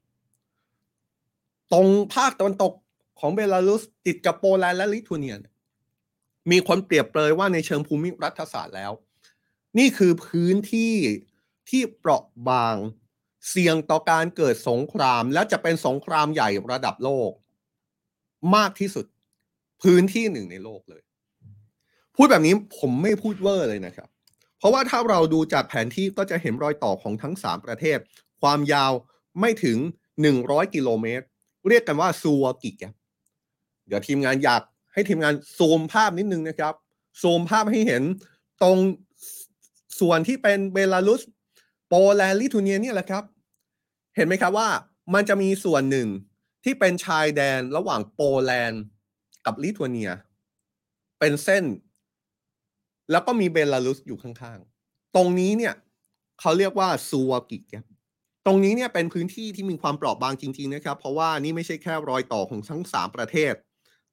[1.74, 2.74] ตรงภาคตะวันตก
[3.20, 5.36] ของเบลารุสติดกับโปแลนด์และลิทัวเนีย
[6.52, 8.92] มีคนเปรียบเปรยว่าในเชิงภูมิรัฐศาสตร์แล้ว
[9.78, 10.94] นี่คือพื้นที่
[11.70, 12.76] ที่เปราะบาง
[13.50, 17.32] เสี่ยงต่อการเกิดสงคราม และจะเป็นสงครามใหญ่ระดับโลก
[18.56, 19.06] มากที่สุด
[19.82, 21.02] พื้นที่หนึ่งในโลกเลย
[22.16, 24.10] พูดแบบนี้ผมไม่พูดเวอร์เลยนะครับ
[24.58, 27.98] เพราะว่าถ้าเราดูจากแผนที่ก็จะเห็นรอยต่อของทั้ง 3 ประเทศ
[28.42, 28.92] ความยาว
[29.40, 29.78] ไม่ถึง
[30.26, 31.26] 100 กิโลเมตร
[31.68, 32.84] เรียกกันว่าซัวกิแก
[33.88, 34.62] เดี๋ยวทีมงานอยาก
[34.94, 36.74] ให้ทีมงานซูมภาพนิดนึงนะครับ
[37.22, 38.04] ซูมภาพให้เห็น
[38.62, 38.78] ตรง
[40.00, 41.22] ส่วนที่เป็นเบลารุส
[41.90, 43.24] โปแลนด์ลิทัวเนียเนี่ยแหละครับ
[44.16, 44.70] เห็นไหมครับว่า
[45.14, 46.08] มันจะมีส่วนหนึ่ง
[46.64, 48.84] ที่เป็นชายแดนระหว่างโปแลนด์
[49.46, 50.12] กับลิทัวเนีย
[51.20, 51.66] เป็นเส้น
[53.12, 55.74] แล้วก็มีเบลารุสอยู่ข้างๆ ตรงนี้เนี่ย
[56.40, 57.86] เขาเรียกว่าซัวากิแกป
[58.46, 63.54] ตรงนี้เนี่ยเป็นพื้นที่ที่มีความเปราะบางจริงๆนะครับ เพราะว่านี่ไม่ใช่แค่รอยต่อของทั้งสามประเทศ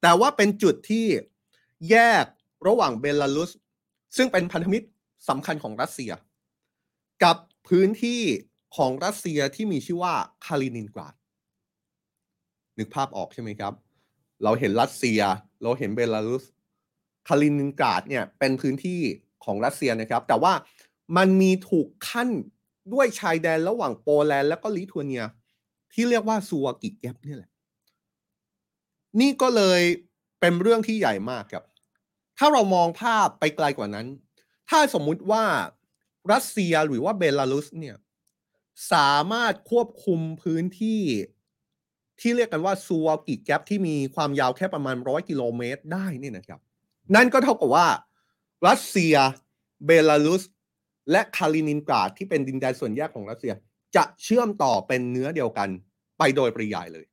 [0.03, 1.07] แต่ว่าเป็นจุดที่
[1.91, 2.25] แยก
[2.67, 3.51] ระหว่างเบลารุส
[4.17, 4.87] ซึ่งเป็นพันธมิตร
[5.29, 6.13] สำคัญของรัสเซีย
[7.23, 7.37] กับ
[7.69, 8.23] พื้นที่
[8.77, 11.15] ของรัสเซียที่มีชื่อว่าคาลินินกราด
[12.79, 13.73] นึกภาพออกใช่ไหมครับ
[14.45, 15.21] เราเห็นรัสเซีย
[15.63, 16.45] เราเห็นเบลารุส
[17.29, 19.01] คาลินินกราดเนี่ยเป็นพื้นที่
[19.45, 20.53] ของรัสเซียนะครับ แต่ว่า
[21.17, 22.29] มันมีถูกขั้น
[22.93, 25.25] ด้วยชายแดนระหว่างโปแลนด์และก็ลิทัวเนีย
[25.93, 27.51] ที่เรียกว่าซัวกิแกปนี่แหละ
[29.21, 29.81] นี่ก็เลย
[30.41, 31.65] เป็นเรื่องที่ใหญ่มากครับ
[32.39, 34.07] ถ้าเรามองภาพไปไกลกว่านั้น
[34.69, 35.45] ถ้าสมมุติว่า
[36.33, 37.97] รัสเซียหรือว่าเบลารุสเนี่ย
[38.93, 41.03] สามารถควบคุมพื้นที่
[42.21, 46.61] ที่เรียกกันว่าซัวกิแกปที่มีความยาวแค่ประมาณร้อยกิโลเมตรได้นี่นะครับ
[47.15, 47.89] นั่นก็เท่ากับว่า
[48.69, 49.15] รัสเซีย
[49.87, 50.43] เบลารุส
[51.11, 53.53] และคาลินินกราดที่เป็นดินแดนส่วนแยกของรัสเซีย
[53.97, 55.69] จะเชื่อมต่อเป็นเนื้อเดียวกัน
[56.19, 57.07] ไปโดยปริยายเลย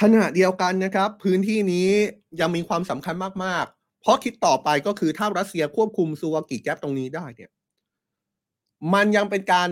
[0.00, 1.88] ขณะเดียวกันนะครับ พื้นที่นี้
[2.40, 7.50] ยังมีความสำคัญมากๆ เพราะคิดต่อไปก็คือถ้ารัสเซียควบคุมซัวากิแก๊ปตรงนี้ได้เนี่ย
[8.94, 9.68] มันยังเป็นการ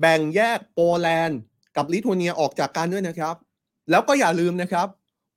[0.00, 1.40] แบ่งแยกโปแลนด์
[1.76, 3.34] กับลิทัวเนียออกจากกันด้วยนะครับ
[3.90, 4.88] แล้วก็อย่าลืมนะครับ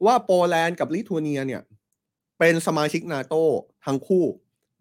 [0.05, 1.61] ว่าโปแลนด์กับลิทัวเนียเนี่ย
[2.39, 3.35] เป็นสมาชิกนาโต
[3.85, 4.25] ทั้งคู่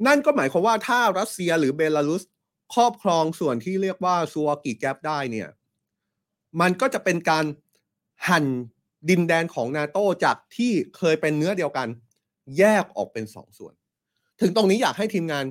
[0.06, 2.22] นั่นก็หมายความว่าถ้ารัสเซียหรือเบลารุส
[2.74, 5.48] ครอบครองส่วนที่เรียกว่าซัวกิแกปได้เนี่ย
[6.60, 7.44] มันก็จะเป็นการ
[8.28, 8.44] หั่น
[9.08, 11.88] ดินแดนของนาโตจากที่เคยเป็นเนื้อเดียวกัน
[12.58, 13.74] แยกออกเป็นสองส่วน
[14.40, 15.44] ถึงตรงนี้อยากให้ทีมงาน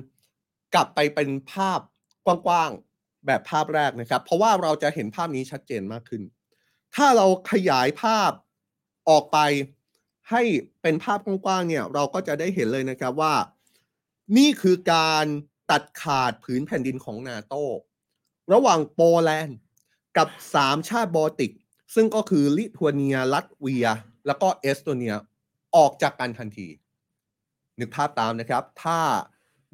[0.74, 1.80] กลับไปเป็นภาพ
[2.26, 6.22] กว้างๆแบบภาพแรกนะครับ เพราะว่าเราจะเห็นภาพนี้ชัดเจนมากขึ้น
[6.94, 8.30] ถ้าเราขยายภาพ
[9.08, 9.38] ออกไป
[10.30, 10.42] ให้
[10.82, 13.34] เป็นภาพกว้างๆเนี่ยเราก็จะได้เห็นเลยนะครับว่า
[14.36, 15.26] นี่คือการ
[15.70, 17.54] ตัดขาดผืนแผ่นดินของนาโต
[18.52, 19.58] ระหว่างโปแลนด์
[20.16, 21.52] กับสามชาติบอลติก
[21.94, 23.88] ซึ่งก็คือลิทัวเนีย ลัตเวีย
[24.26, 25.14] แล้วก็เอสโตเนีย
[25.76, 26.68] ออกจากกันทันที
[27.80, 28.98] นึกภาพตามนะครับ ถ้า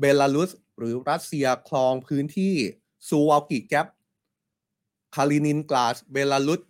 [0.00, 2.54] เบลารุสหรือรัสเซียครองพื้นที่
[3.08, 3.86] ซูวาลกีแกป
[5.14, 6.60] คาลินินกราดเบลารุส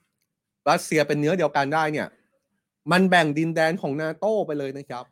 [0.70, 2.08] รัสเซียเป็นเนื้อเดียวกันได้เนี่ย
[2.92, 5.04] มันแบ่งดินแดนของนาโต้ไปเลยนะครับ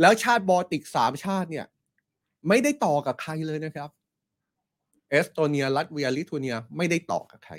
[0.00, 1.66] แล้วชาติบอลติกสามชาติเนี่ย
[2.48, 3.90] ไม่ได้ต่อกับใครเลยนะครับ
[5.10, 7.54] เอสโตเนียลัตเวียลิทัวเนียไม่ได้ต่อกับใคร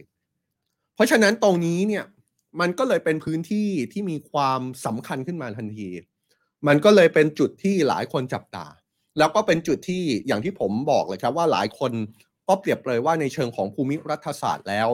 [0.96, 2.06] เพราะฉะนั้นตรงนี้เนี่ย
[2.60, 5.90] มันก็เลยเป็นพื้นที่ที่มีความสำคัญขึ้นมาทันที
[6.68, 8.66] มันก็เลยเป็นจุดที่หลายคนจับตา
[9.18, 11.92] แล้วก็เป็นจุดที่อย่างที่ผมบอกเลยครับว่าหลายคน
[12.48, 14.90] ก็เปรียบเลยว่าในเชิงของภูมิรัฐศาสตร์แล้ว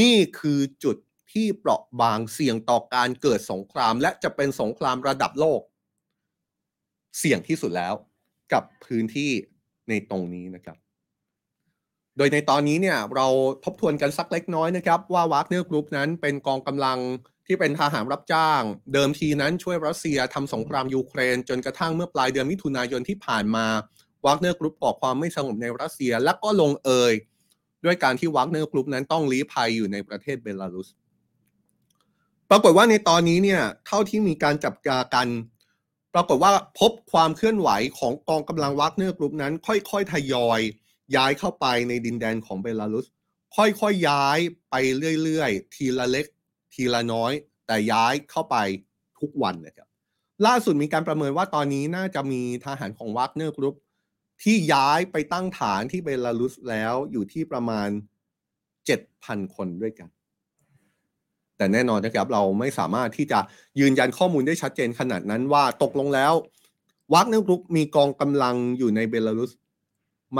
[0.00, 0.96] นี่คือจุด
[1.32, 5.60] ที่เปราะบางเสี่ยงต่อการเกิดสงคราม และจะเป็นสงครามระดับโลก
[7.18, 7.94] เสี่ยงที่สุดแล้ว
[8.52, 9.30] กับพื้นที่
[9.88, 10.76] ในตรงนี้นะครับ
[12.16, 13.26] โดยในตอนนี้เนี่ยเรา
[13.64, 16.98] ทบทวนกันสักเล็กน้อยนะครับ ว่าวากเนอร์กรุ๊ปนั้นเป็นกองกำลัง
[17.46, 23.66] ที่เป็นทหารรับจ้าง เดิมทีนั้นช่วยรัสเซียทำสงครามยูเครน จนกระทั่งเมื่อปลายเดือนมิถุนายนที่ผ่านมา
[24.26, 27.12] วากเนอร์กรุ๊ปก่อความไม่สงบในรัสเซียและก็ลงเอย
[27.84, 30.88] ด้วยการที่วากเนอร์กรุ๊ปนั้นต้องลี้ภัยอยู่ในประเทศเบลารุส
[32.50, 35.28] ปรากฏว่าในตอนนี้เนี่ยเท่าที่มีการจับตากัน
[36.14, 40.60] ปรากฏว่าพบความเคลื่อนไหวของกองกำลังวากเนอร์กรุ๊ปนั้น ค่อยๆทยอย
[41.16, 43.06] ย้ายเข้าไปในดินแดนของเบลารุส
[43.56, 44.38] ค่อยๆย้าย
[44.70, 44.74] ไป
[45.22, 46.26] เรื่อยๆ ทีละเล็ก
[46.74, 47.32] ทีละน้อย
[47.66, 48.56] แต่ย้ายเข้าไป
[49.20, 49.88] ทุกวันนะครับ
[50.46, 53.74] ล่าสุดมีการประเมินว่าตอนนี้น่าจะมีทหารของวากเนอร์กรุ๊ป
[54.42, 57.88] ที่ย้ายไปตั้งฐานที่เบลารุสแล้วอยู่ที่ประมาณ
[58.76, 60.08] 7,000 คนด้วยกัน
[61.56, 63.38] แต่แน่นอนนะครับเราไม่สามารถที่จะ
[63.80, 66.32] ยืนยันข้อมูลได้ชัดเจนขนาดนั้นว่าตกลงแล้ว
[67.14, 69.52] วากเนอร์กรุ๊ปมีกองกำลังอยู่ในเบลารุส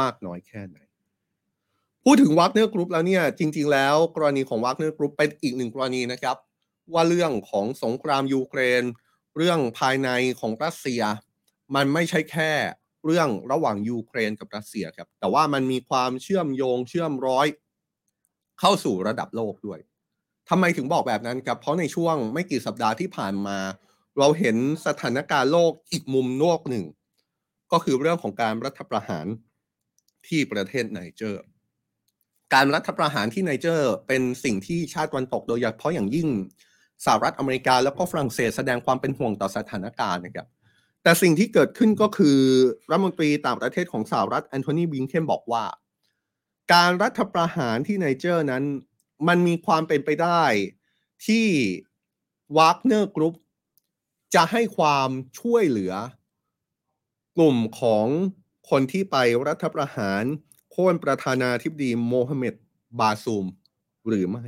[0.01, 0.79] มากน้อยแค่ไหน
[2.07, 6.37] พูดถึงวากเนอร์กรุ๊ปแล้วเนี่ยจริง ๆ แล้วกรณีของวากเนอร์กรุ๊ปเป็นอีกหนึ่งกรณีนะครับ
[6.93, 8.83] ว่าเรื่องของสงครามยูเครน
[9.37, 10.09] เรื่องภายใน
[10.40, 11.03] ของรัสเซีย
[11.75, 12.53] มันไม่ใช่แค่
[13.05, 17.47] เรื่องระหว่างยูเครนกับรัสเซียครับ แต่ว่ามันมีความเชื่อมโยงเชื่อมร้อย
[18.61, 19.81] เข้าสู่ระดับโลกด้วย
[20.49, 23.59] ทำไมถึงบอกแบบนั้นครับ เพราะในช่วงไม่กี่สัปดาห์ที่ผ่านมา
[24.19, 26.85] เราเห็นสถานการณ์โลกอีกมุมโลกหนึ่ง
[27.73, 29.27] ก็คือเรื่องของการรัฐประหาร
[30.27, 31.45] ที่ประเทศไนเจอร์
[32.55, 36.29] การรัฐประหารที่ไนเจอร์เป็นสิ่งที่ชาติตะวันตกโดยเฉพาะอย่างยิ่ง
[37.05, 40.49] สหรัฐอเมริกาแล้วก็ฝรั่งเศสแสดงความเป็นห่วงต่อสถานการณ์นะครับ
[41.03, 42.38] แต่สิ่งที่เกิดขึ้นก็คือ
[42.90, 45.64] รัฐมนตรีต่างประเทศของสหรัฐแอนโทนีบลิงเคนบอกว่า
[46.73, 48.64] การรัฐประหารที่ไนเจอร์นั้น
[49.29, 50.43] มันมีความเป็นไปได้
[51.27, 51.47] ที่
[52.57, 53.35] วากเนอร์กรุ๊ป
[54.35, 55.09] จะให้ความ
[55.40, 55.95] ช่วยเหลือ
[57.37, 58.07] กลุ่มของ
[58.71, 59.17] คนที่ไป
[59.49, 60.23] รัฐประหาร
[60.77, 62.55] โค่นประธานาธิบดีโมฮัมเหม็ด
[63.01, 63.47] บาซูม
[64.09, 64.47] หรือไม่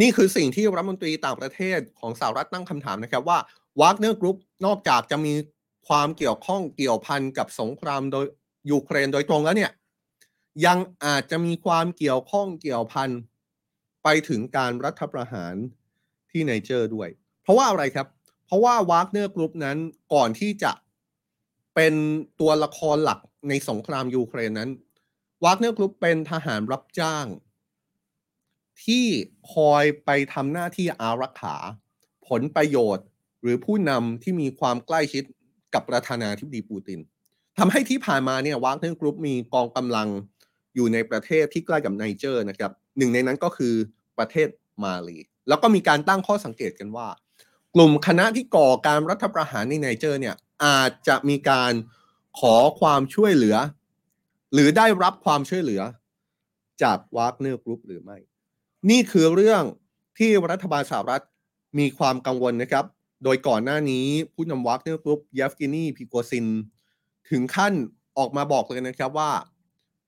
[0.00, 3.38] นี่คือสิ่งที่รัฐมนตรีต่างประเทศของสหรัฐตั้งคำถามนะครับว่า
[3.80, 5.34] วากเนอร์กรุ๊ปนอกจากจะมี
[5.88, 8.26] ความเกี่ยวข้องเกี่ยวพันกับสงครามโดย
[8.70, 9.72] ยูเครนโดยตรงแล้วเนี่ย
[10.66, 13.10] ยังอาจจะมีความเกี่ยวข้องเกี่ยวพัน
[14.04, 15.54] ไปถึงการรัฐประหาร
[16.30, 17.08] ที่ไนเจอร์ด้วย
[17.42, 18.06] เพราะว่าอะไรครับ
[18.46, 19.78] เพราะว่าวากเนอร์กรุ๊ปนั้น
[20.14, 20.72] ก่อนที่จะ
[21.74, 21.94] เป็น
[22.40, 23.18] ตัวละครหลัก
[23.48, 24.70] ในสงครามยูเครนนั้น
[25.44, 27.26] วากเนอร์กรุ๊ปเป็นทหารรับจ้าง
[28.84, 29.06] ที่
[29.54, 31.56] คอยไปทำหน้าที่อารักขา
[32.28, 33.06] ผลประโยชน์
[33.42, 35.24] หรือผู้นำที่มีความใกล้ชิด
[35.74, 37.00] กับประธานาธิบดีปูติน
[37.58, 40.08] ทำให้ที่ผ่านมาเนี่ยวากเนอร์กรุ๊ปมีกองกำลัง
[40.74, 43.74] อยู่ในประเทศที่ใกล้กับไนเจอร์นะครับหนึ่งในนั้นก็คือ
[44.18, 44.48] ประเทศ
[44.82, 47.08] มาลี แล้วก็มีการตั้งข้อสังเกตกันว่า
[47.74, 51.72] กลุ่มคณะที่ก่อการรัฐประหารในไนเจอร์เนี่ยอาจจะมีการ
[52.40, 53.56] ขอความช่วยเหลือ
[54.52, 55.82] หรือได้รับความช่วยเหลือ
[56.82, 58.16] จากวากเนอร์กรุ๊ปหรือไม่
[58.90, 59.62] นี่คือเรื่อง
[60.18, 61.24] ที่รัฐบาลสหรัฐ
[61.78, 62.84] มีความกังวลนะครับ
[63.24, 66.46] โดยก่อนหน้านี้ผู้นำวากเนอร์กรุ๊ปเยฟกินีพริโกซิน
[67.30, 67.72] ถึงขั้น
[68.18, 69.30] ออกมาบอกเลยนะครับว่า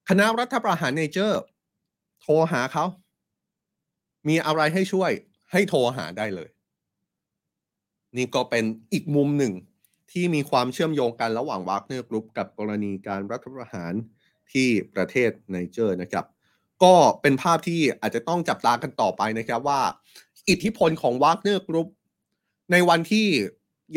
[0.09, 1.43] คณะรัฐประหารไนเจอร์
[2.21, 2.85] โทรหาเขา
[4.29, 5.11] มีอะไรให้ช่วย
[5.53, 6.49] ให้โทรหาได้เลย
[8.17, 9.53] นี่ก็เป็นอีกมุมหนึ่ง
[10.11, 13.93] ที่มีความเชื่อมโยงกันระหว่างวากเนอร์กรุ๊ปกับกรณีการรัฐประหาร
[14.53, 16.25] ที่ประเทศไนเจอร์นะครับ
[16.83, 19.81] ก็เป็นภาพที่อาจจะต้องจับตากันต่อไปนะครับว่า
[20.49, 21.89] อิทธิพลของวากเนอร์กรุ๊ป
[22.73, 23.27] ในวันที่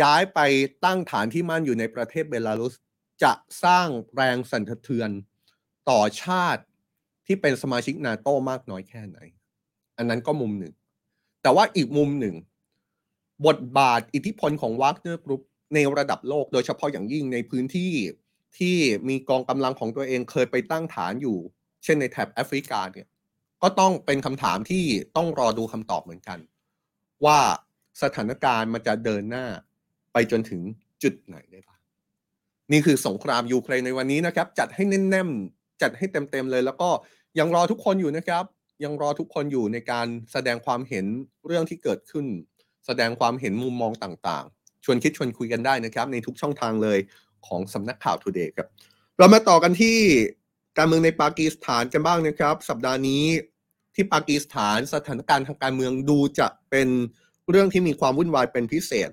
[0.02, 0.39] ย้ายไป
[0.86, 2.74] ตั้งฐานที่มั่นอยู่ในประเทศเบลารุส
[3.24, 5.10] จะสร้างแรงสั่นสะเทือน
[5.89, 6.63] ต่อชาติ
[7.26, 9.18] ที่เป็นสมาชิกนาโตมากน้อยแค่ไหน
[9.98, 10.74] อันนั้นก็มุมหนึ่ง
[11.41, 12.36] แต่ว่าอีกมุมหนึ่ง
[13.48, 15.41] บทบาทอิทธิพลของวากเนอร์กรุ๊ป
[15.74, 17.94] ในระดับโลกโดยเฉพาะอย่างยิ่งในพื้นที่
[18.60, 18.78] ที่
[19.10, 21.38] มีกองกำลังของตัวเองเคยไปตั้งฐานอยู่
[21.84, 23.08] เช่นในแถบแอฟริกาเนี่ย
[23.63, 24.84] ก็ต้องเป็นคำถามที่
[25.15, 26.39] ต้องรอดูคำตอบเหมือนกัน
[27.26, 27.39] ว่า
[28.04, 29.46] สถานการณ์มันจะเดินหน้า
[30.13, 30.62] ไปจนถึง
[31.04, 31.80] จุดไหนได้บ้าง
[32.72, 36.89] นี่คือสงครามยูเครนในวันนี้นะครับ จัดให้แน่นๆจัดให้เต็มๆเลย แล้วก็
[37.39, 38.46] ยังรอทุกคนอยู่นะครับ
[38.84, 41.06] ยังรอทุกคนอยู่ในการแสดงความเห็น
[41.46, 42.26] เรื่องที่เกิดขึ้น
[42.86, 47.00] แสดงความเห็นมุมมองต่างๆ ชวนคิดชวนคุยกันได้นะครับ ในทุกช่องทางเลย
[47.47, 48.67] ของสำนักข่าวทูเดย์ครับ
[49.17, 49.97] เรามาต่อกันที่
[50.77, 53.25] การเมืองในปากีสถานกันบ้างนะครับ สัปดาห์นี้
[53.95, 56.88] ที่ปากีสถานสถานการณ์ทางการเมืองดูจะเป็น
[57.49, 59.10] เรื่องที่มีความวุ่นวายเป็นพิเศษ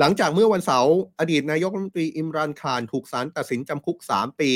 [0.00, 4.50] หลังจากเมื่อวันเสาร์อดีตนายกรัฐมนตรีอิมรานคารถูกศาลตัดสินจำคุก 3 ปี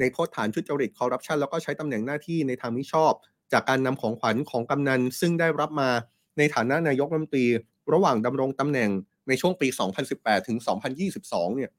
[0.00, 3.12] ในโทษฐานทุจริตคอร์รัปชันแล้วก็ใช้ตำแหน่งหน้าที่ในทางมิชอบ
[3.52, 5.90] จากการนำของขวัญของกำนัน ซึ่งได้รับมา
[6.38, 7.46] ในฐานะนายกรัฐมนตรี
[7.92, 8.90] ระหว่างดำรงตำแหน่ง
[9.28, 9.68] ในช่วงปี
[10.08, 10.58] 2018 ถึง
[11.06, 11.70] 2022 เนี่ย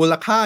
[0.00, 0.38] มูลค่า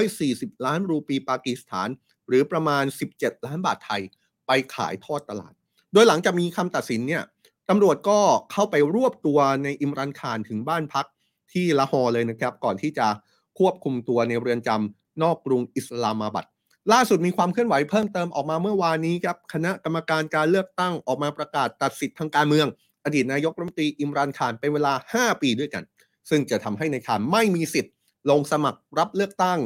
[0.00, 1.88] 140 ล้านรูปีปากีสถาน
[2.28, 2.84] หรือประมาณ
[3.14, 4.02] 17 ล้านบาทไทย
[4.46, 5.52] ไปขายทอดตลาด
[5.92, 7.22] โดยหลังจากมีคำตัดสินเนี่ย
[7.68, 8.18] ตำรวจก็
[8.52, 11.06] เข้าไปรวบตัวในอิมรันคารถึงบ้านพัก
[11.52, 13.06] ที่ละฮอเลยนะครับ ก่อนที่จะ
[13.58, 16.46] ควบคุมตัวในเรือนจำนอกกรุงอิสลามาบัด
[16.92, 22.66] ล่าสุดมีความเคลื่อนไหวเพิ่มเติมออกมาเมื่อวานนี้ครับคณะกรรมการการเลือกตั้งออกมาประกาศตัดสิทธิ์ทางการเมือง
[23.04, 25.84] อดีตนายกรัฐมนตรีอิมรันคารเป็นเวลา 5 ปีด้วยกัน
[26.30, 27.92] ซึ่งจะทำให้ในคารไม่มีสิทธิ์
[28.30, 29.58] ลงสมัครรับเลือกตั้ง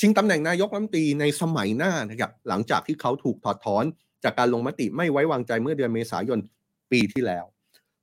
[0.00, 3.84] ชิงตำแหน่งนายกรัฐมนตรีในสมัยหน้านะครับหลังจากที่เขาถูกถอดถอน
[4.24, 6.38] จากการลงมติไม่ไว้วางใจเมื่อเดือนเมษายน
[6.92, 7.44] ปีที่แล้ว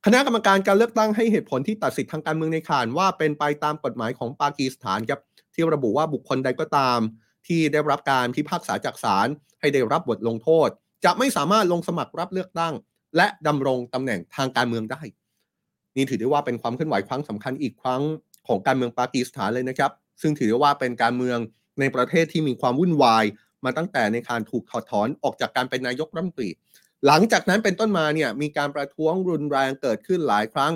[0.06, 5.22] คณะกรรมการการเลือกตั้งให้เหตุผลที่ตัดสิทธิ์ทางการเมืองในคารว่าเป็นไปตามกฎหมายของปากีสถานครับ
[5.54, 7.00] ที่ระบุว่าบุคคลใดก็ตาม
[7.48, 9.28] ที่ได้รับการพิพากษาจากศาล
[9.60, 10.70] ให้ได้รับบทลงโทษ
[11.06, 12.74] จะไม่สามารถลงสมัครรับเลือกตั้ง
[13.18, 15.02] และดำรงตำแหน่งทางการเมืองได้
[15.96, 18.02] นี่ถือได้ว่าเป็นความเคลื่อนไหวครั้งสำคัญอีกครั้ง
[18.48, 21.40] ของการเมืองปากีสถานเลยนะครับ ซึ่งถือว่าเป็นการเมือง
[21.80, 23.24] ในประเทศที่มีความวุ่นวาย
[23.64, 26.50] มาตั้งแต่ในการถูกถอดถอนออกจากการเป็นนายกรัฐมนตรี
[27.08, 30.74] หลังจากนั้นเป็นต้นมาเนี่ยมีการประท้วงรุนแรงเกิดขึ้นหลายครั้ง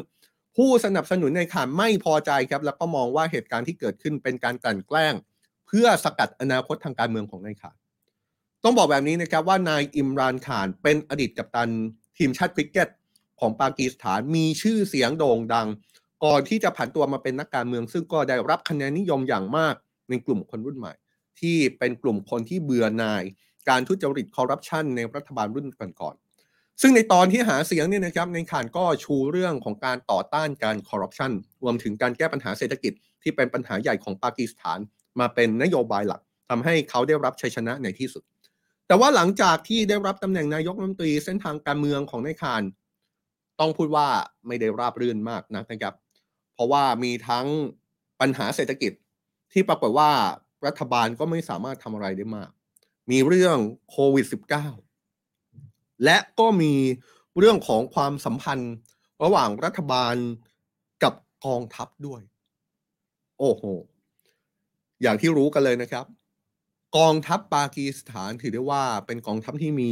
[0.56, 5.14] ผู้สนับสนุนในขานไม่พอใจครับ แล้วก็มองว่าเหตุการณ์ที่เกิดขึ้นเป็นการกลั่นแกล้ง
[5.68, 7.76] เพื่อสกัดอนาคตทางการเมืองของนายขาน
[8.64, 11.70] ต้องบอกแบบนี้นะครับว่านายอิมรานขานเป็นอดีตกัปตัน
[12.18, 12.90] ทีมชาติคริกเก็ต
[13.40, 15.68] ของปากีสถานมีชื่อเสียงโด่งดัง
[16.24, 19.76] ก่อนที่จะผันตัวมาเป็นนักการเมือง ซึ่งก็ได้รับคะแนนนิยมอย่างมาก
[20.10, 20.94] ในกลุ่มคนรุ่นใหม่
[21.40, 23.24] ที่เป็นกลุ่มคนที่เบื่อหน่าย
[23.70, 31.32] การทุจริตคอร์รัปชันในรัฐบาลรุ่นก่อนๆซึ่งในตอนที่หาเสียงเนี่ยนะครับในข่านก็ชูเรื่องของการต่อต้านการคอร์รัปชัน
[31.64, 34.80] รวมถึงการแก้ปัญหาเศรษฐกิจ ที่เป็นปัญหาใหญ่ของปากีสถาน
[35.20, 38.24] มาเป็นนโยบายหลักทำให้เขาได้รับชัยชนะในที่สุด
[38.88, 42.64] แต่ว่าหลังจากที่ได้รับตำแหน่งนายกรัฐมนตรีเส้นทางการเมืองของนายข่าน
[43.60, 44.08] ต้องพูดว่า
[44.48, 45.94] ไม่ได้ราบรื่นมากนักนะครับ
[46.62, 47.48] ราะว่ามีทั้ง
[48.20, 48.92] ปัญหาเศรษฐกิจ
[49.54, 50.10] ที่ปรากฏว่า
[50.66, 52.50] รัฐบาลก็ไม่สามารถทำอะไรได้มาก
[53.12, 53.58] มีเรื่อง
[53.90, 54.26] โควิด
[55.14, 56.74] -19 และก็มี
[57.38, 58.74] เรื่องของความสัมพันธ์
[59.24, 60.16] ระหว่างรัฐบาล
[61.04, 61.14] กับ
[61.46, 62.22] กองทัพด้วย
[63.40, 63.64] โอ้โห
[65.02, 66.06] อย่างที่รู้กันเลยนะครับ
[66.98, 69.92] กองทัพปากีสถานถือได้ว่าเป็นกองทัพที่มี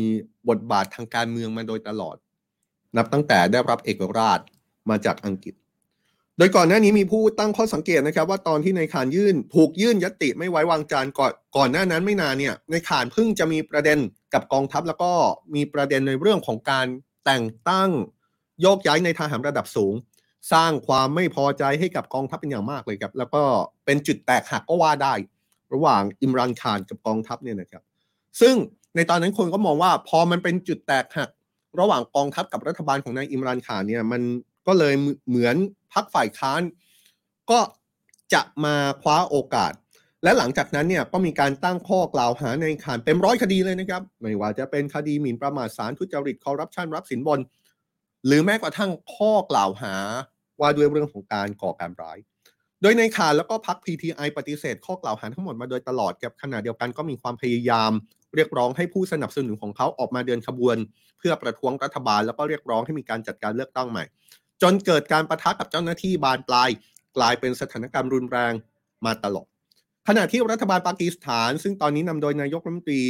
[0.49, 2.17] บทบาททางการเมืองมาโดยตลอด
[2.97, 4.39] นับตั้งแต่ได้รับเอกราช
[4.89, 5.55] มาจากอังกฤษ
[6.39, 13.99] โดยก่อนหน้านี้มีผู้ตั้งข้อสังเกตนะครับ ว่าตอนที่ในขานยื่น ถูกยื่นยติไม่ไว้วางใจก่อนก่อนหน้านั้นไม่นานเนี่ยในขานเพิ่งจะมีประเด็น
[14.34, 15.12] กับกองทัพ แล้วก็
[15.56, 16.88] มีประเด็นในเรื่องของการ
[17.25, 17.89] แต่งตั้ง
[18.62, 19.93] โยกย้ายในทหารระดับสูง
[20.54, 23.43] สร้างความไม่พอใจให้กับกองทัพเป็นอย่างมากเลยครับ แล้วก็
[23.86, 25.13] เป็นจุดแตกหักก็ว่าได้
[25.73, 27.84] ระหว่างอิมรันคารกับกองทัพเนี่ยนะครับ
[28.41, 28.56] ซึ่ง
[28.95, 31.30] ในตอนนั้นคนก็มองว่าพอมันเป็นจุดแตกหัก
[31.80, 34.21] ระหว่างกองทัพกับรัฐบาลของนายอิมรานขานเนี่ยมัน
[34.67, 34.93] ก็เลย
[35.30, 35.56] เหมือน
[35.93, 36.62] พักฝ่ายค้าน
[37.52, 37.60] ก็
[38.34, 39.73] จะมาคว้าโอกาส
[40.23, 47.39] และหลังจากนั้นเนี่ยก็มีการตั้งข้อกล่าวหาในขานเป็นร้อยคดีเลยนะครับ ไม่ว่าจะเป็นคดีหมิ่นประมาทสารทุจริตคอร์รัปชันรับสินบน
[48.25, 49.95] หรือแม้กระทั่งข้อกล่าวหา
[50.60, 52.17] ว่าด้วยเรื่องของการก่อการร้าย
[52.82, 57.91] โดยในขาวแล้วก็พัก PTI ปฏิเสธ ข้อกล่าวหาทั้งหมดมาโดยตลอดกับขณะเดียวกันก็มีความพยายาม
[58.36, 60.78] เรียกร้องให้ผู้สนับสนุนของเขาออกมาเดินขบวน
[61.19, 64.04] เพื่อประท้วงรัฐบาลแล้วก็เรียกร้องให้มีการจัดการเลือกตั้งใหม่
[64.62, 66.69] จนเกิดการประทะกับเจ้าหน้าที่บานปลาย
[67.17, 68.54] กลายเป็นสถานการณ์รุนแรง
[69.06, 69.48] มาตลอด
[70.08, 73.04] ขณะที่รัฐบาลปากีสถาน ซึ่งตอนนี้นำโดยนายกรัฐมนตรี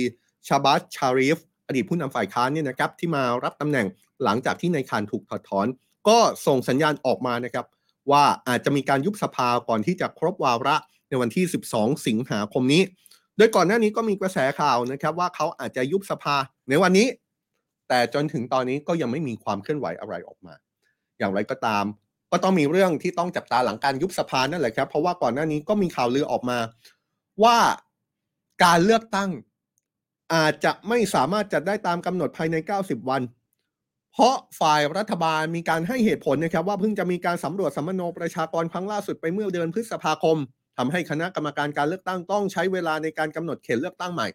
[0.48, 3.88] ชาบัสชาริฟอดีตผู้นำฝ่ายค้านเนี่ยนะครับที่มารับตำแหน่ง
[4.24, 5.68] หลังจากที่นายคานถูกถอดถอน
[6.08, 7.66] ก็ส่งสัญญาณออกมานะครับ
[8.12, 10.76] ว่าอาจจะมีการยุบสภาก่อนที่จะครบวาระ
[11.10, 12.82] ในวันที่ 12 สิงหาคมนี้
[13.38, 16.36] โดยก่อนหน้านี้ก็มีกระแสข่าวนะครับ ว่าเขาอาจจะยุบสภา
[16.70, 17.08] ในวันนี้
[17.90, 20.54] แต่จนถึงตอนนี้ก็ยังไม่มีความเคลื่อนไหวอะไรออกมา
[21.20, 21.86] อย่างไรก็ตาม
[22.32, 26.58] ก็ต้องมีเรื่องที่ต้องจับตาหลังการยุบสภานั่นแหละครับ เพราะว่าก่อนหน้านี้ก็มีข่าวลือออกมา
[27.44, 27.58] ว่า
[28.64, 29.30] การเลือกตั้ง
[30.34, 33.22] อาจจะไม่สามารถจัดได้ตามกำหนดภายใน 90 วัน
[34.14, 40.38] เพราะฝ่ายรัฐบาลมีการให้เหตุผลนะครับ ว่าเพิ่งจะมีการสำรวจสัมมโนประชากรครั้งล่าสุดไปเมื่อเดือนพฤษภาคม
[40.78, 44.28] ทำให้คณะกรรมการการเลือกตั้งต้องใช้เวลาในการกำหนดเขตเลือกตั้งใหม่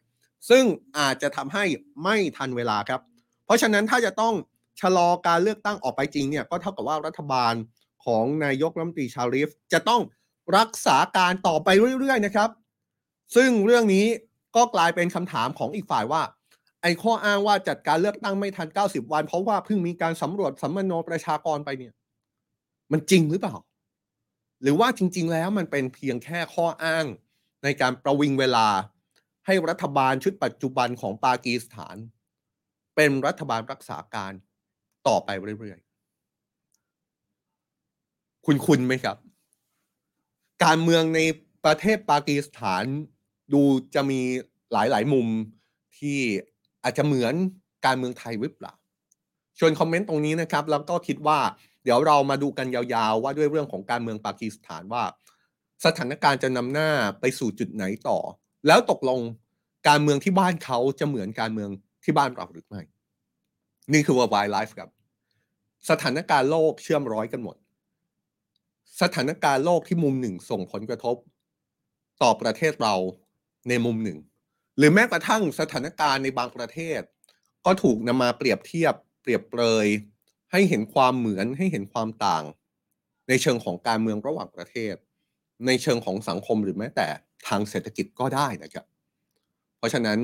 [0.51, 0.65] ซึ่ง
[0.99, 1.65] อาจจะทำให้
[2.03, 3.01] ไม่ทันเวลาครับ
[3.45, 4.35] เพราะฉะนั้นถ้าจะต้อง
[4.81, 7.55] ชะลอการเลือกตั้งออกไปจริงเนี่ยก็เท่ากับว่ารัฐบาล
[8.05, 10.03] ของนายกรัฐมนตรีชาริฟจะต้อง
[10.59, 11.69] รักษาการต่อไป
[12.01, 12.51] เรื่อยๆนะครับ
[13.37, 14.07] ซึ่งเรื่องนี้
[14.57, 16.23] ก็กลายเป็นคำถามของอีกฝ่ายว่า
[16.83, 21.93] ไอ้ข้ออ้างว่าจัดการเลือกตั้งไม่ทัน 90 วัน เพราะว่าเพิ่งมีการสำรวจสัมมโนประชากรไปเนี่ย
[22.93, 23.57] มันจริงหรือเปล่า
[24.63, 27.07] หรือว่าจริง ๆ แล้วมันเป็นเพียงแค่ข้ออ้าง
[27.65, 28.69] ในการประวิงเวลา
[29.47, 31.97] ให้รัฐบาลชุดปัจจุบันของปากีสถาน
[32.97, 34.33] เป็นรัฐบาลรักษาการ
[35.09, 39.17] ต่อไปเรื่อยๆ คุณคุณไหมครับ
[40.65, 41.21] การเมืองใน
[41.65, 42.85] ประเทศปากีสถาน
[43.53, 43.63] ดู
[43.95, 44.21] จะมี
[44.73, 45.27] หลายๆ มุม
[45.99, 46.19] ที่
[46.83, 47.35] อาจจะเหมือน
[47.87, 48.75] การเมืองไทยหรือเปล่า
[49.59, 51.39] ชวนคอมเมนต์ตรงนี้นะครับ แล้วก็คิดว่า
[51.85, 55.03] เดี๋ยวเรามาดูกันยาวๆ ว่าด้วยเรื่องของการเมืองปากีสถานว่า
[55.85, 56.91] สถานการณ์จะนำหน้า
[57.21, 58.19] ไปสู่จุดไหนต่อ
[58.67, 59.21] แล้วตกลง
[59.89, 61.71] การเมืองที่บ้านเขาจะเหมือนการเมือง
[62.05, 62.83] ที่บ้านเราหรือไม่
[63.93, 64.91] นี่คือ World Life ครับ
[65.91, 67.57] สถานการณ์โลกเชื่อมร้อยกันหมด
[69.03, 71.17] สถานการณ์โลกที่มุมหนึ่งส่งผลกระทบ
[72.23, 72.95] ต่อประเทศเรา
[73.69, 74.19] ในมุมหนึ่ง
[74.79, 77.01] หรือแม้กระทั่งสถานการณ์ในบางประเทศ
[77.67, 79.87] ก็ถูกนำมาเปรียบเทียบ เปรียบเปรย
[80.53, 82.45] ให้เห็นความเหมือนให้เห็นความต่าง
[83.29, 84.95] ในเชิงของการเมืองระหว่างประเทศ
[85.67, 87.07] ในเชิงของสังคมหรือแม้แต่
[87.49, 88.87] ทางเศรษฐกิจก็ได้นะครับ
[89.79, 90.19] เพราะฉะนั้น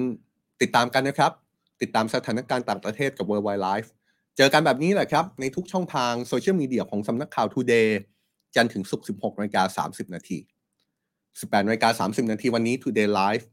[0.61, 1.33] ติดตามกันนะครับ
[1.81, 3.89] ติดตามสถานการณ์ต่างประเทศกับ World Wide Life
[4.43, 7.89] เจอกันแบบนี้แหละครับ ในทุกช่องทางโซเชียลมีเดียของสำนักข่าว Today
[8.55, 10.39] จันถึงศุกร์16นาฬิกา30 นาที
[11.03, 13.45] 18นาฬิกา30 นาทีวันนี้ Today Live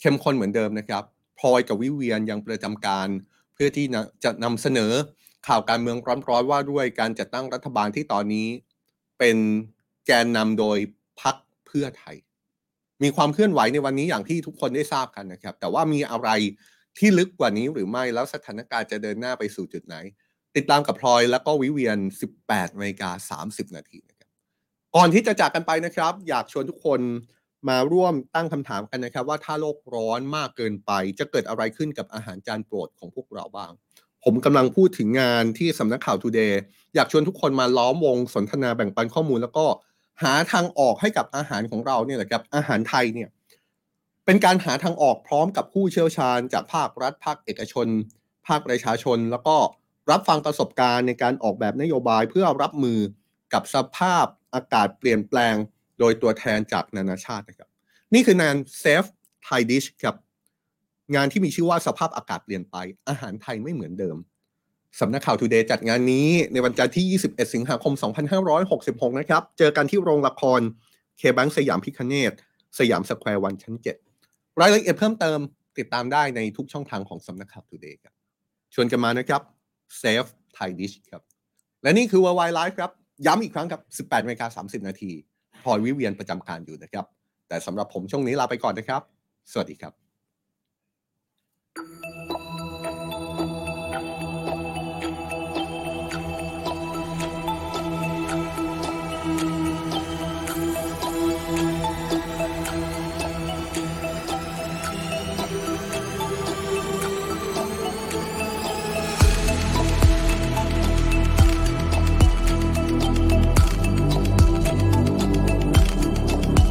[0.00, 1.04] เข้มข้นเหมือนเดิมนะครับ
[1.38, 3.08] พลอยกับวิเวียนยังประจำการ
[3.54, 3.86] เพื่อที่
[4.24, 4.92] จะนำเสนอ
[5.48, 5.96] ข่าวการเมือง
[6.28, 8.48] ร้อนๆว่าด้วยการจัดตั้งรัฐบาลที่ตอนนี้
[9.18, 9.36] เป็น
[10.06, 10.78] แกนนำโดย
[11.22, 11.36] พรรค
[11.66, 12.16] เพื่อไทย
[13.02, 16.28] มีความเคลื่อนไหวในวันนี้อย่างที่ทุกคนได้ทราบกันนะครับ แต่ว่ามีอะไร
[16.98, 19.96] ที่ลึกกว่านี้หรือไม่แล้วสถานการณ์จะเดินหน้าไปสู่จุดไหน
[20.56, 21.98] ติดตามกับพลอยแล้วก็วิเวียน
[22.38, 24.30] 18นาฬิกา30 นาทีนะครับ
[24.96, 27.00] ก่อนที่จะจากกันไปนะครับ อยากชวนทุกคน
[27.68, 33.72] มาร่วมตั้งคำถามกันนะครับ ว่าถ้าโลกร้อนมากเกินไปจะเกิดอะไรขึ้นกับอาหารจานโปรดของพวกเราบ้าง
[34.24, 36.52] ผมกำลังพูดถึงงานที่สำนักข่าว Today
[36.94, 39.66] อยากชวนทุกคนมาล้อมวงสนทนาแบ่งปันข้อมูล แล้วก็
[40.22, 43.28] หาทางออกให้กับอาหารของเราเนี่ยแหละครับอาหารไทยเนี่ย
[44.26, 47.86] เป็นการหาทางออกพร้อมกับผู้เชี่ยวชาญ จากภาครัฐภาคเอกชน
[48.46, 49.56] ภาคประชาชน แล้วก็
[50.10, 52.98] รับฟังประสบการณ์ในการออกแบบนโยบายเพื่อรับมือ
[53.52, 55.54] กับสภาพอากาศเปลี่ยนแปลง
[55.98, 57.68] โดยตัวแทนจากนานาชาตินะครับ
[58.14, 59.08] นี่คืองาน Safe
[59.46, 60.16] Thai Dish ครับ
[61.14, 62.76] งานที่มีชื่อว่าสภาพอากาศเปลี่ยนไป
[63.08, 64.16] อาหารไทยไม่เหมือนเดิม
[65.00, 67.92] สำนักข่าว Today จัดงานนี้ในวันจันทร์ที่ 21 สิงหาคม
[68.56, 70.60] 2566 นะครับ เจอกันที่โรงละคร
[71.18, 72.32] เคแบงก์สยามพิฆเนศ
[72.78, 74.11] สยามสแควร์วันชั้น 7
[74.60, 75.38] รายละเอียดเพิ่มเติม
[75.78, 78.14] ติดตามได้ในทุกช่องทางของสำนักข่าว Today ครับ
[78.74, 79.42] ชวนกันมานะครับ
[80.02, 81.22] Save Thai Dish ครับ
[81.82, 82.90] และนี่คือ WHY LIVE ครับ
[83.26, 85.12] ย้ำอีกครั้งครับ 18นาฬิกา30 นาที
[85.62, 87.06] พลอยวิเวียนประจำการอยู่นะครับ
[87.48, 89.02] แต่สำหรับผมช่วงนี้ลาไปก่อนนะครับ
[89.52, 90.01] สวัสดีครับ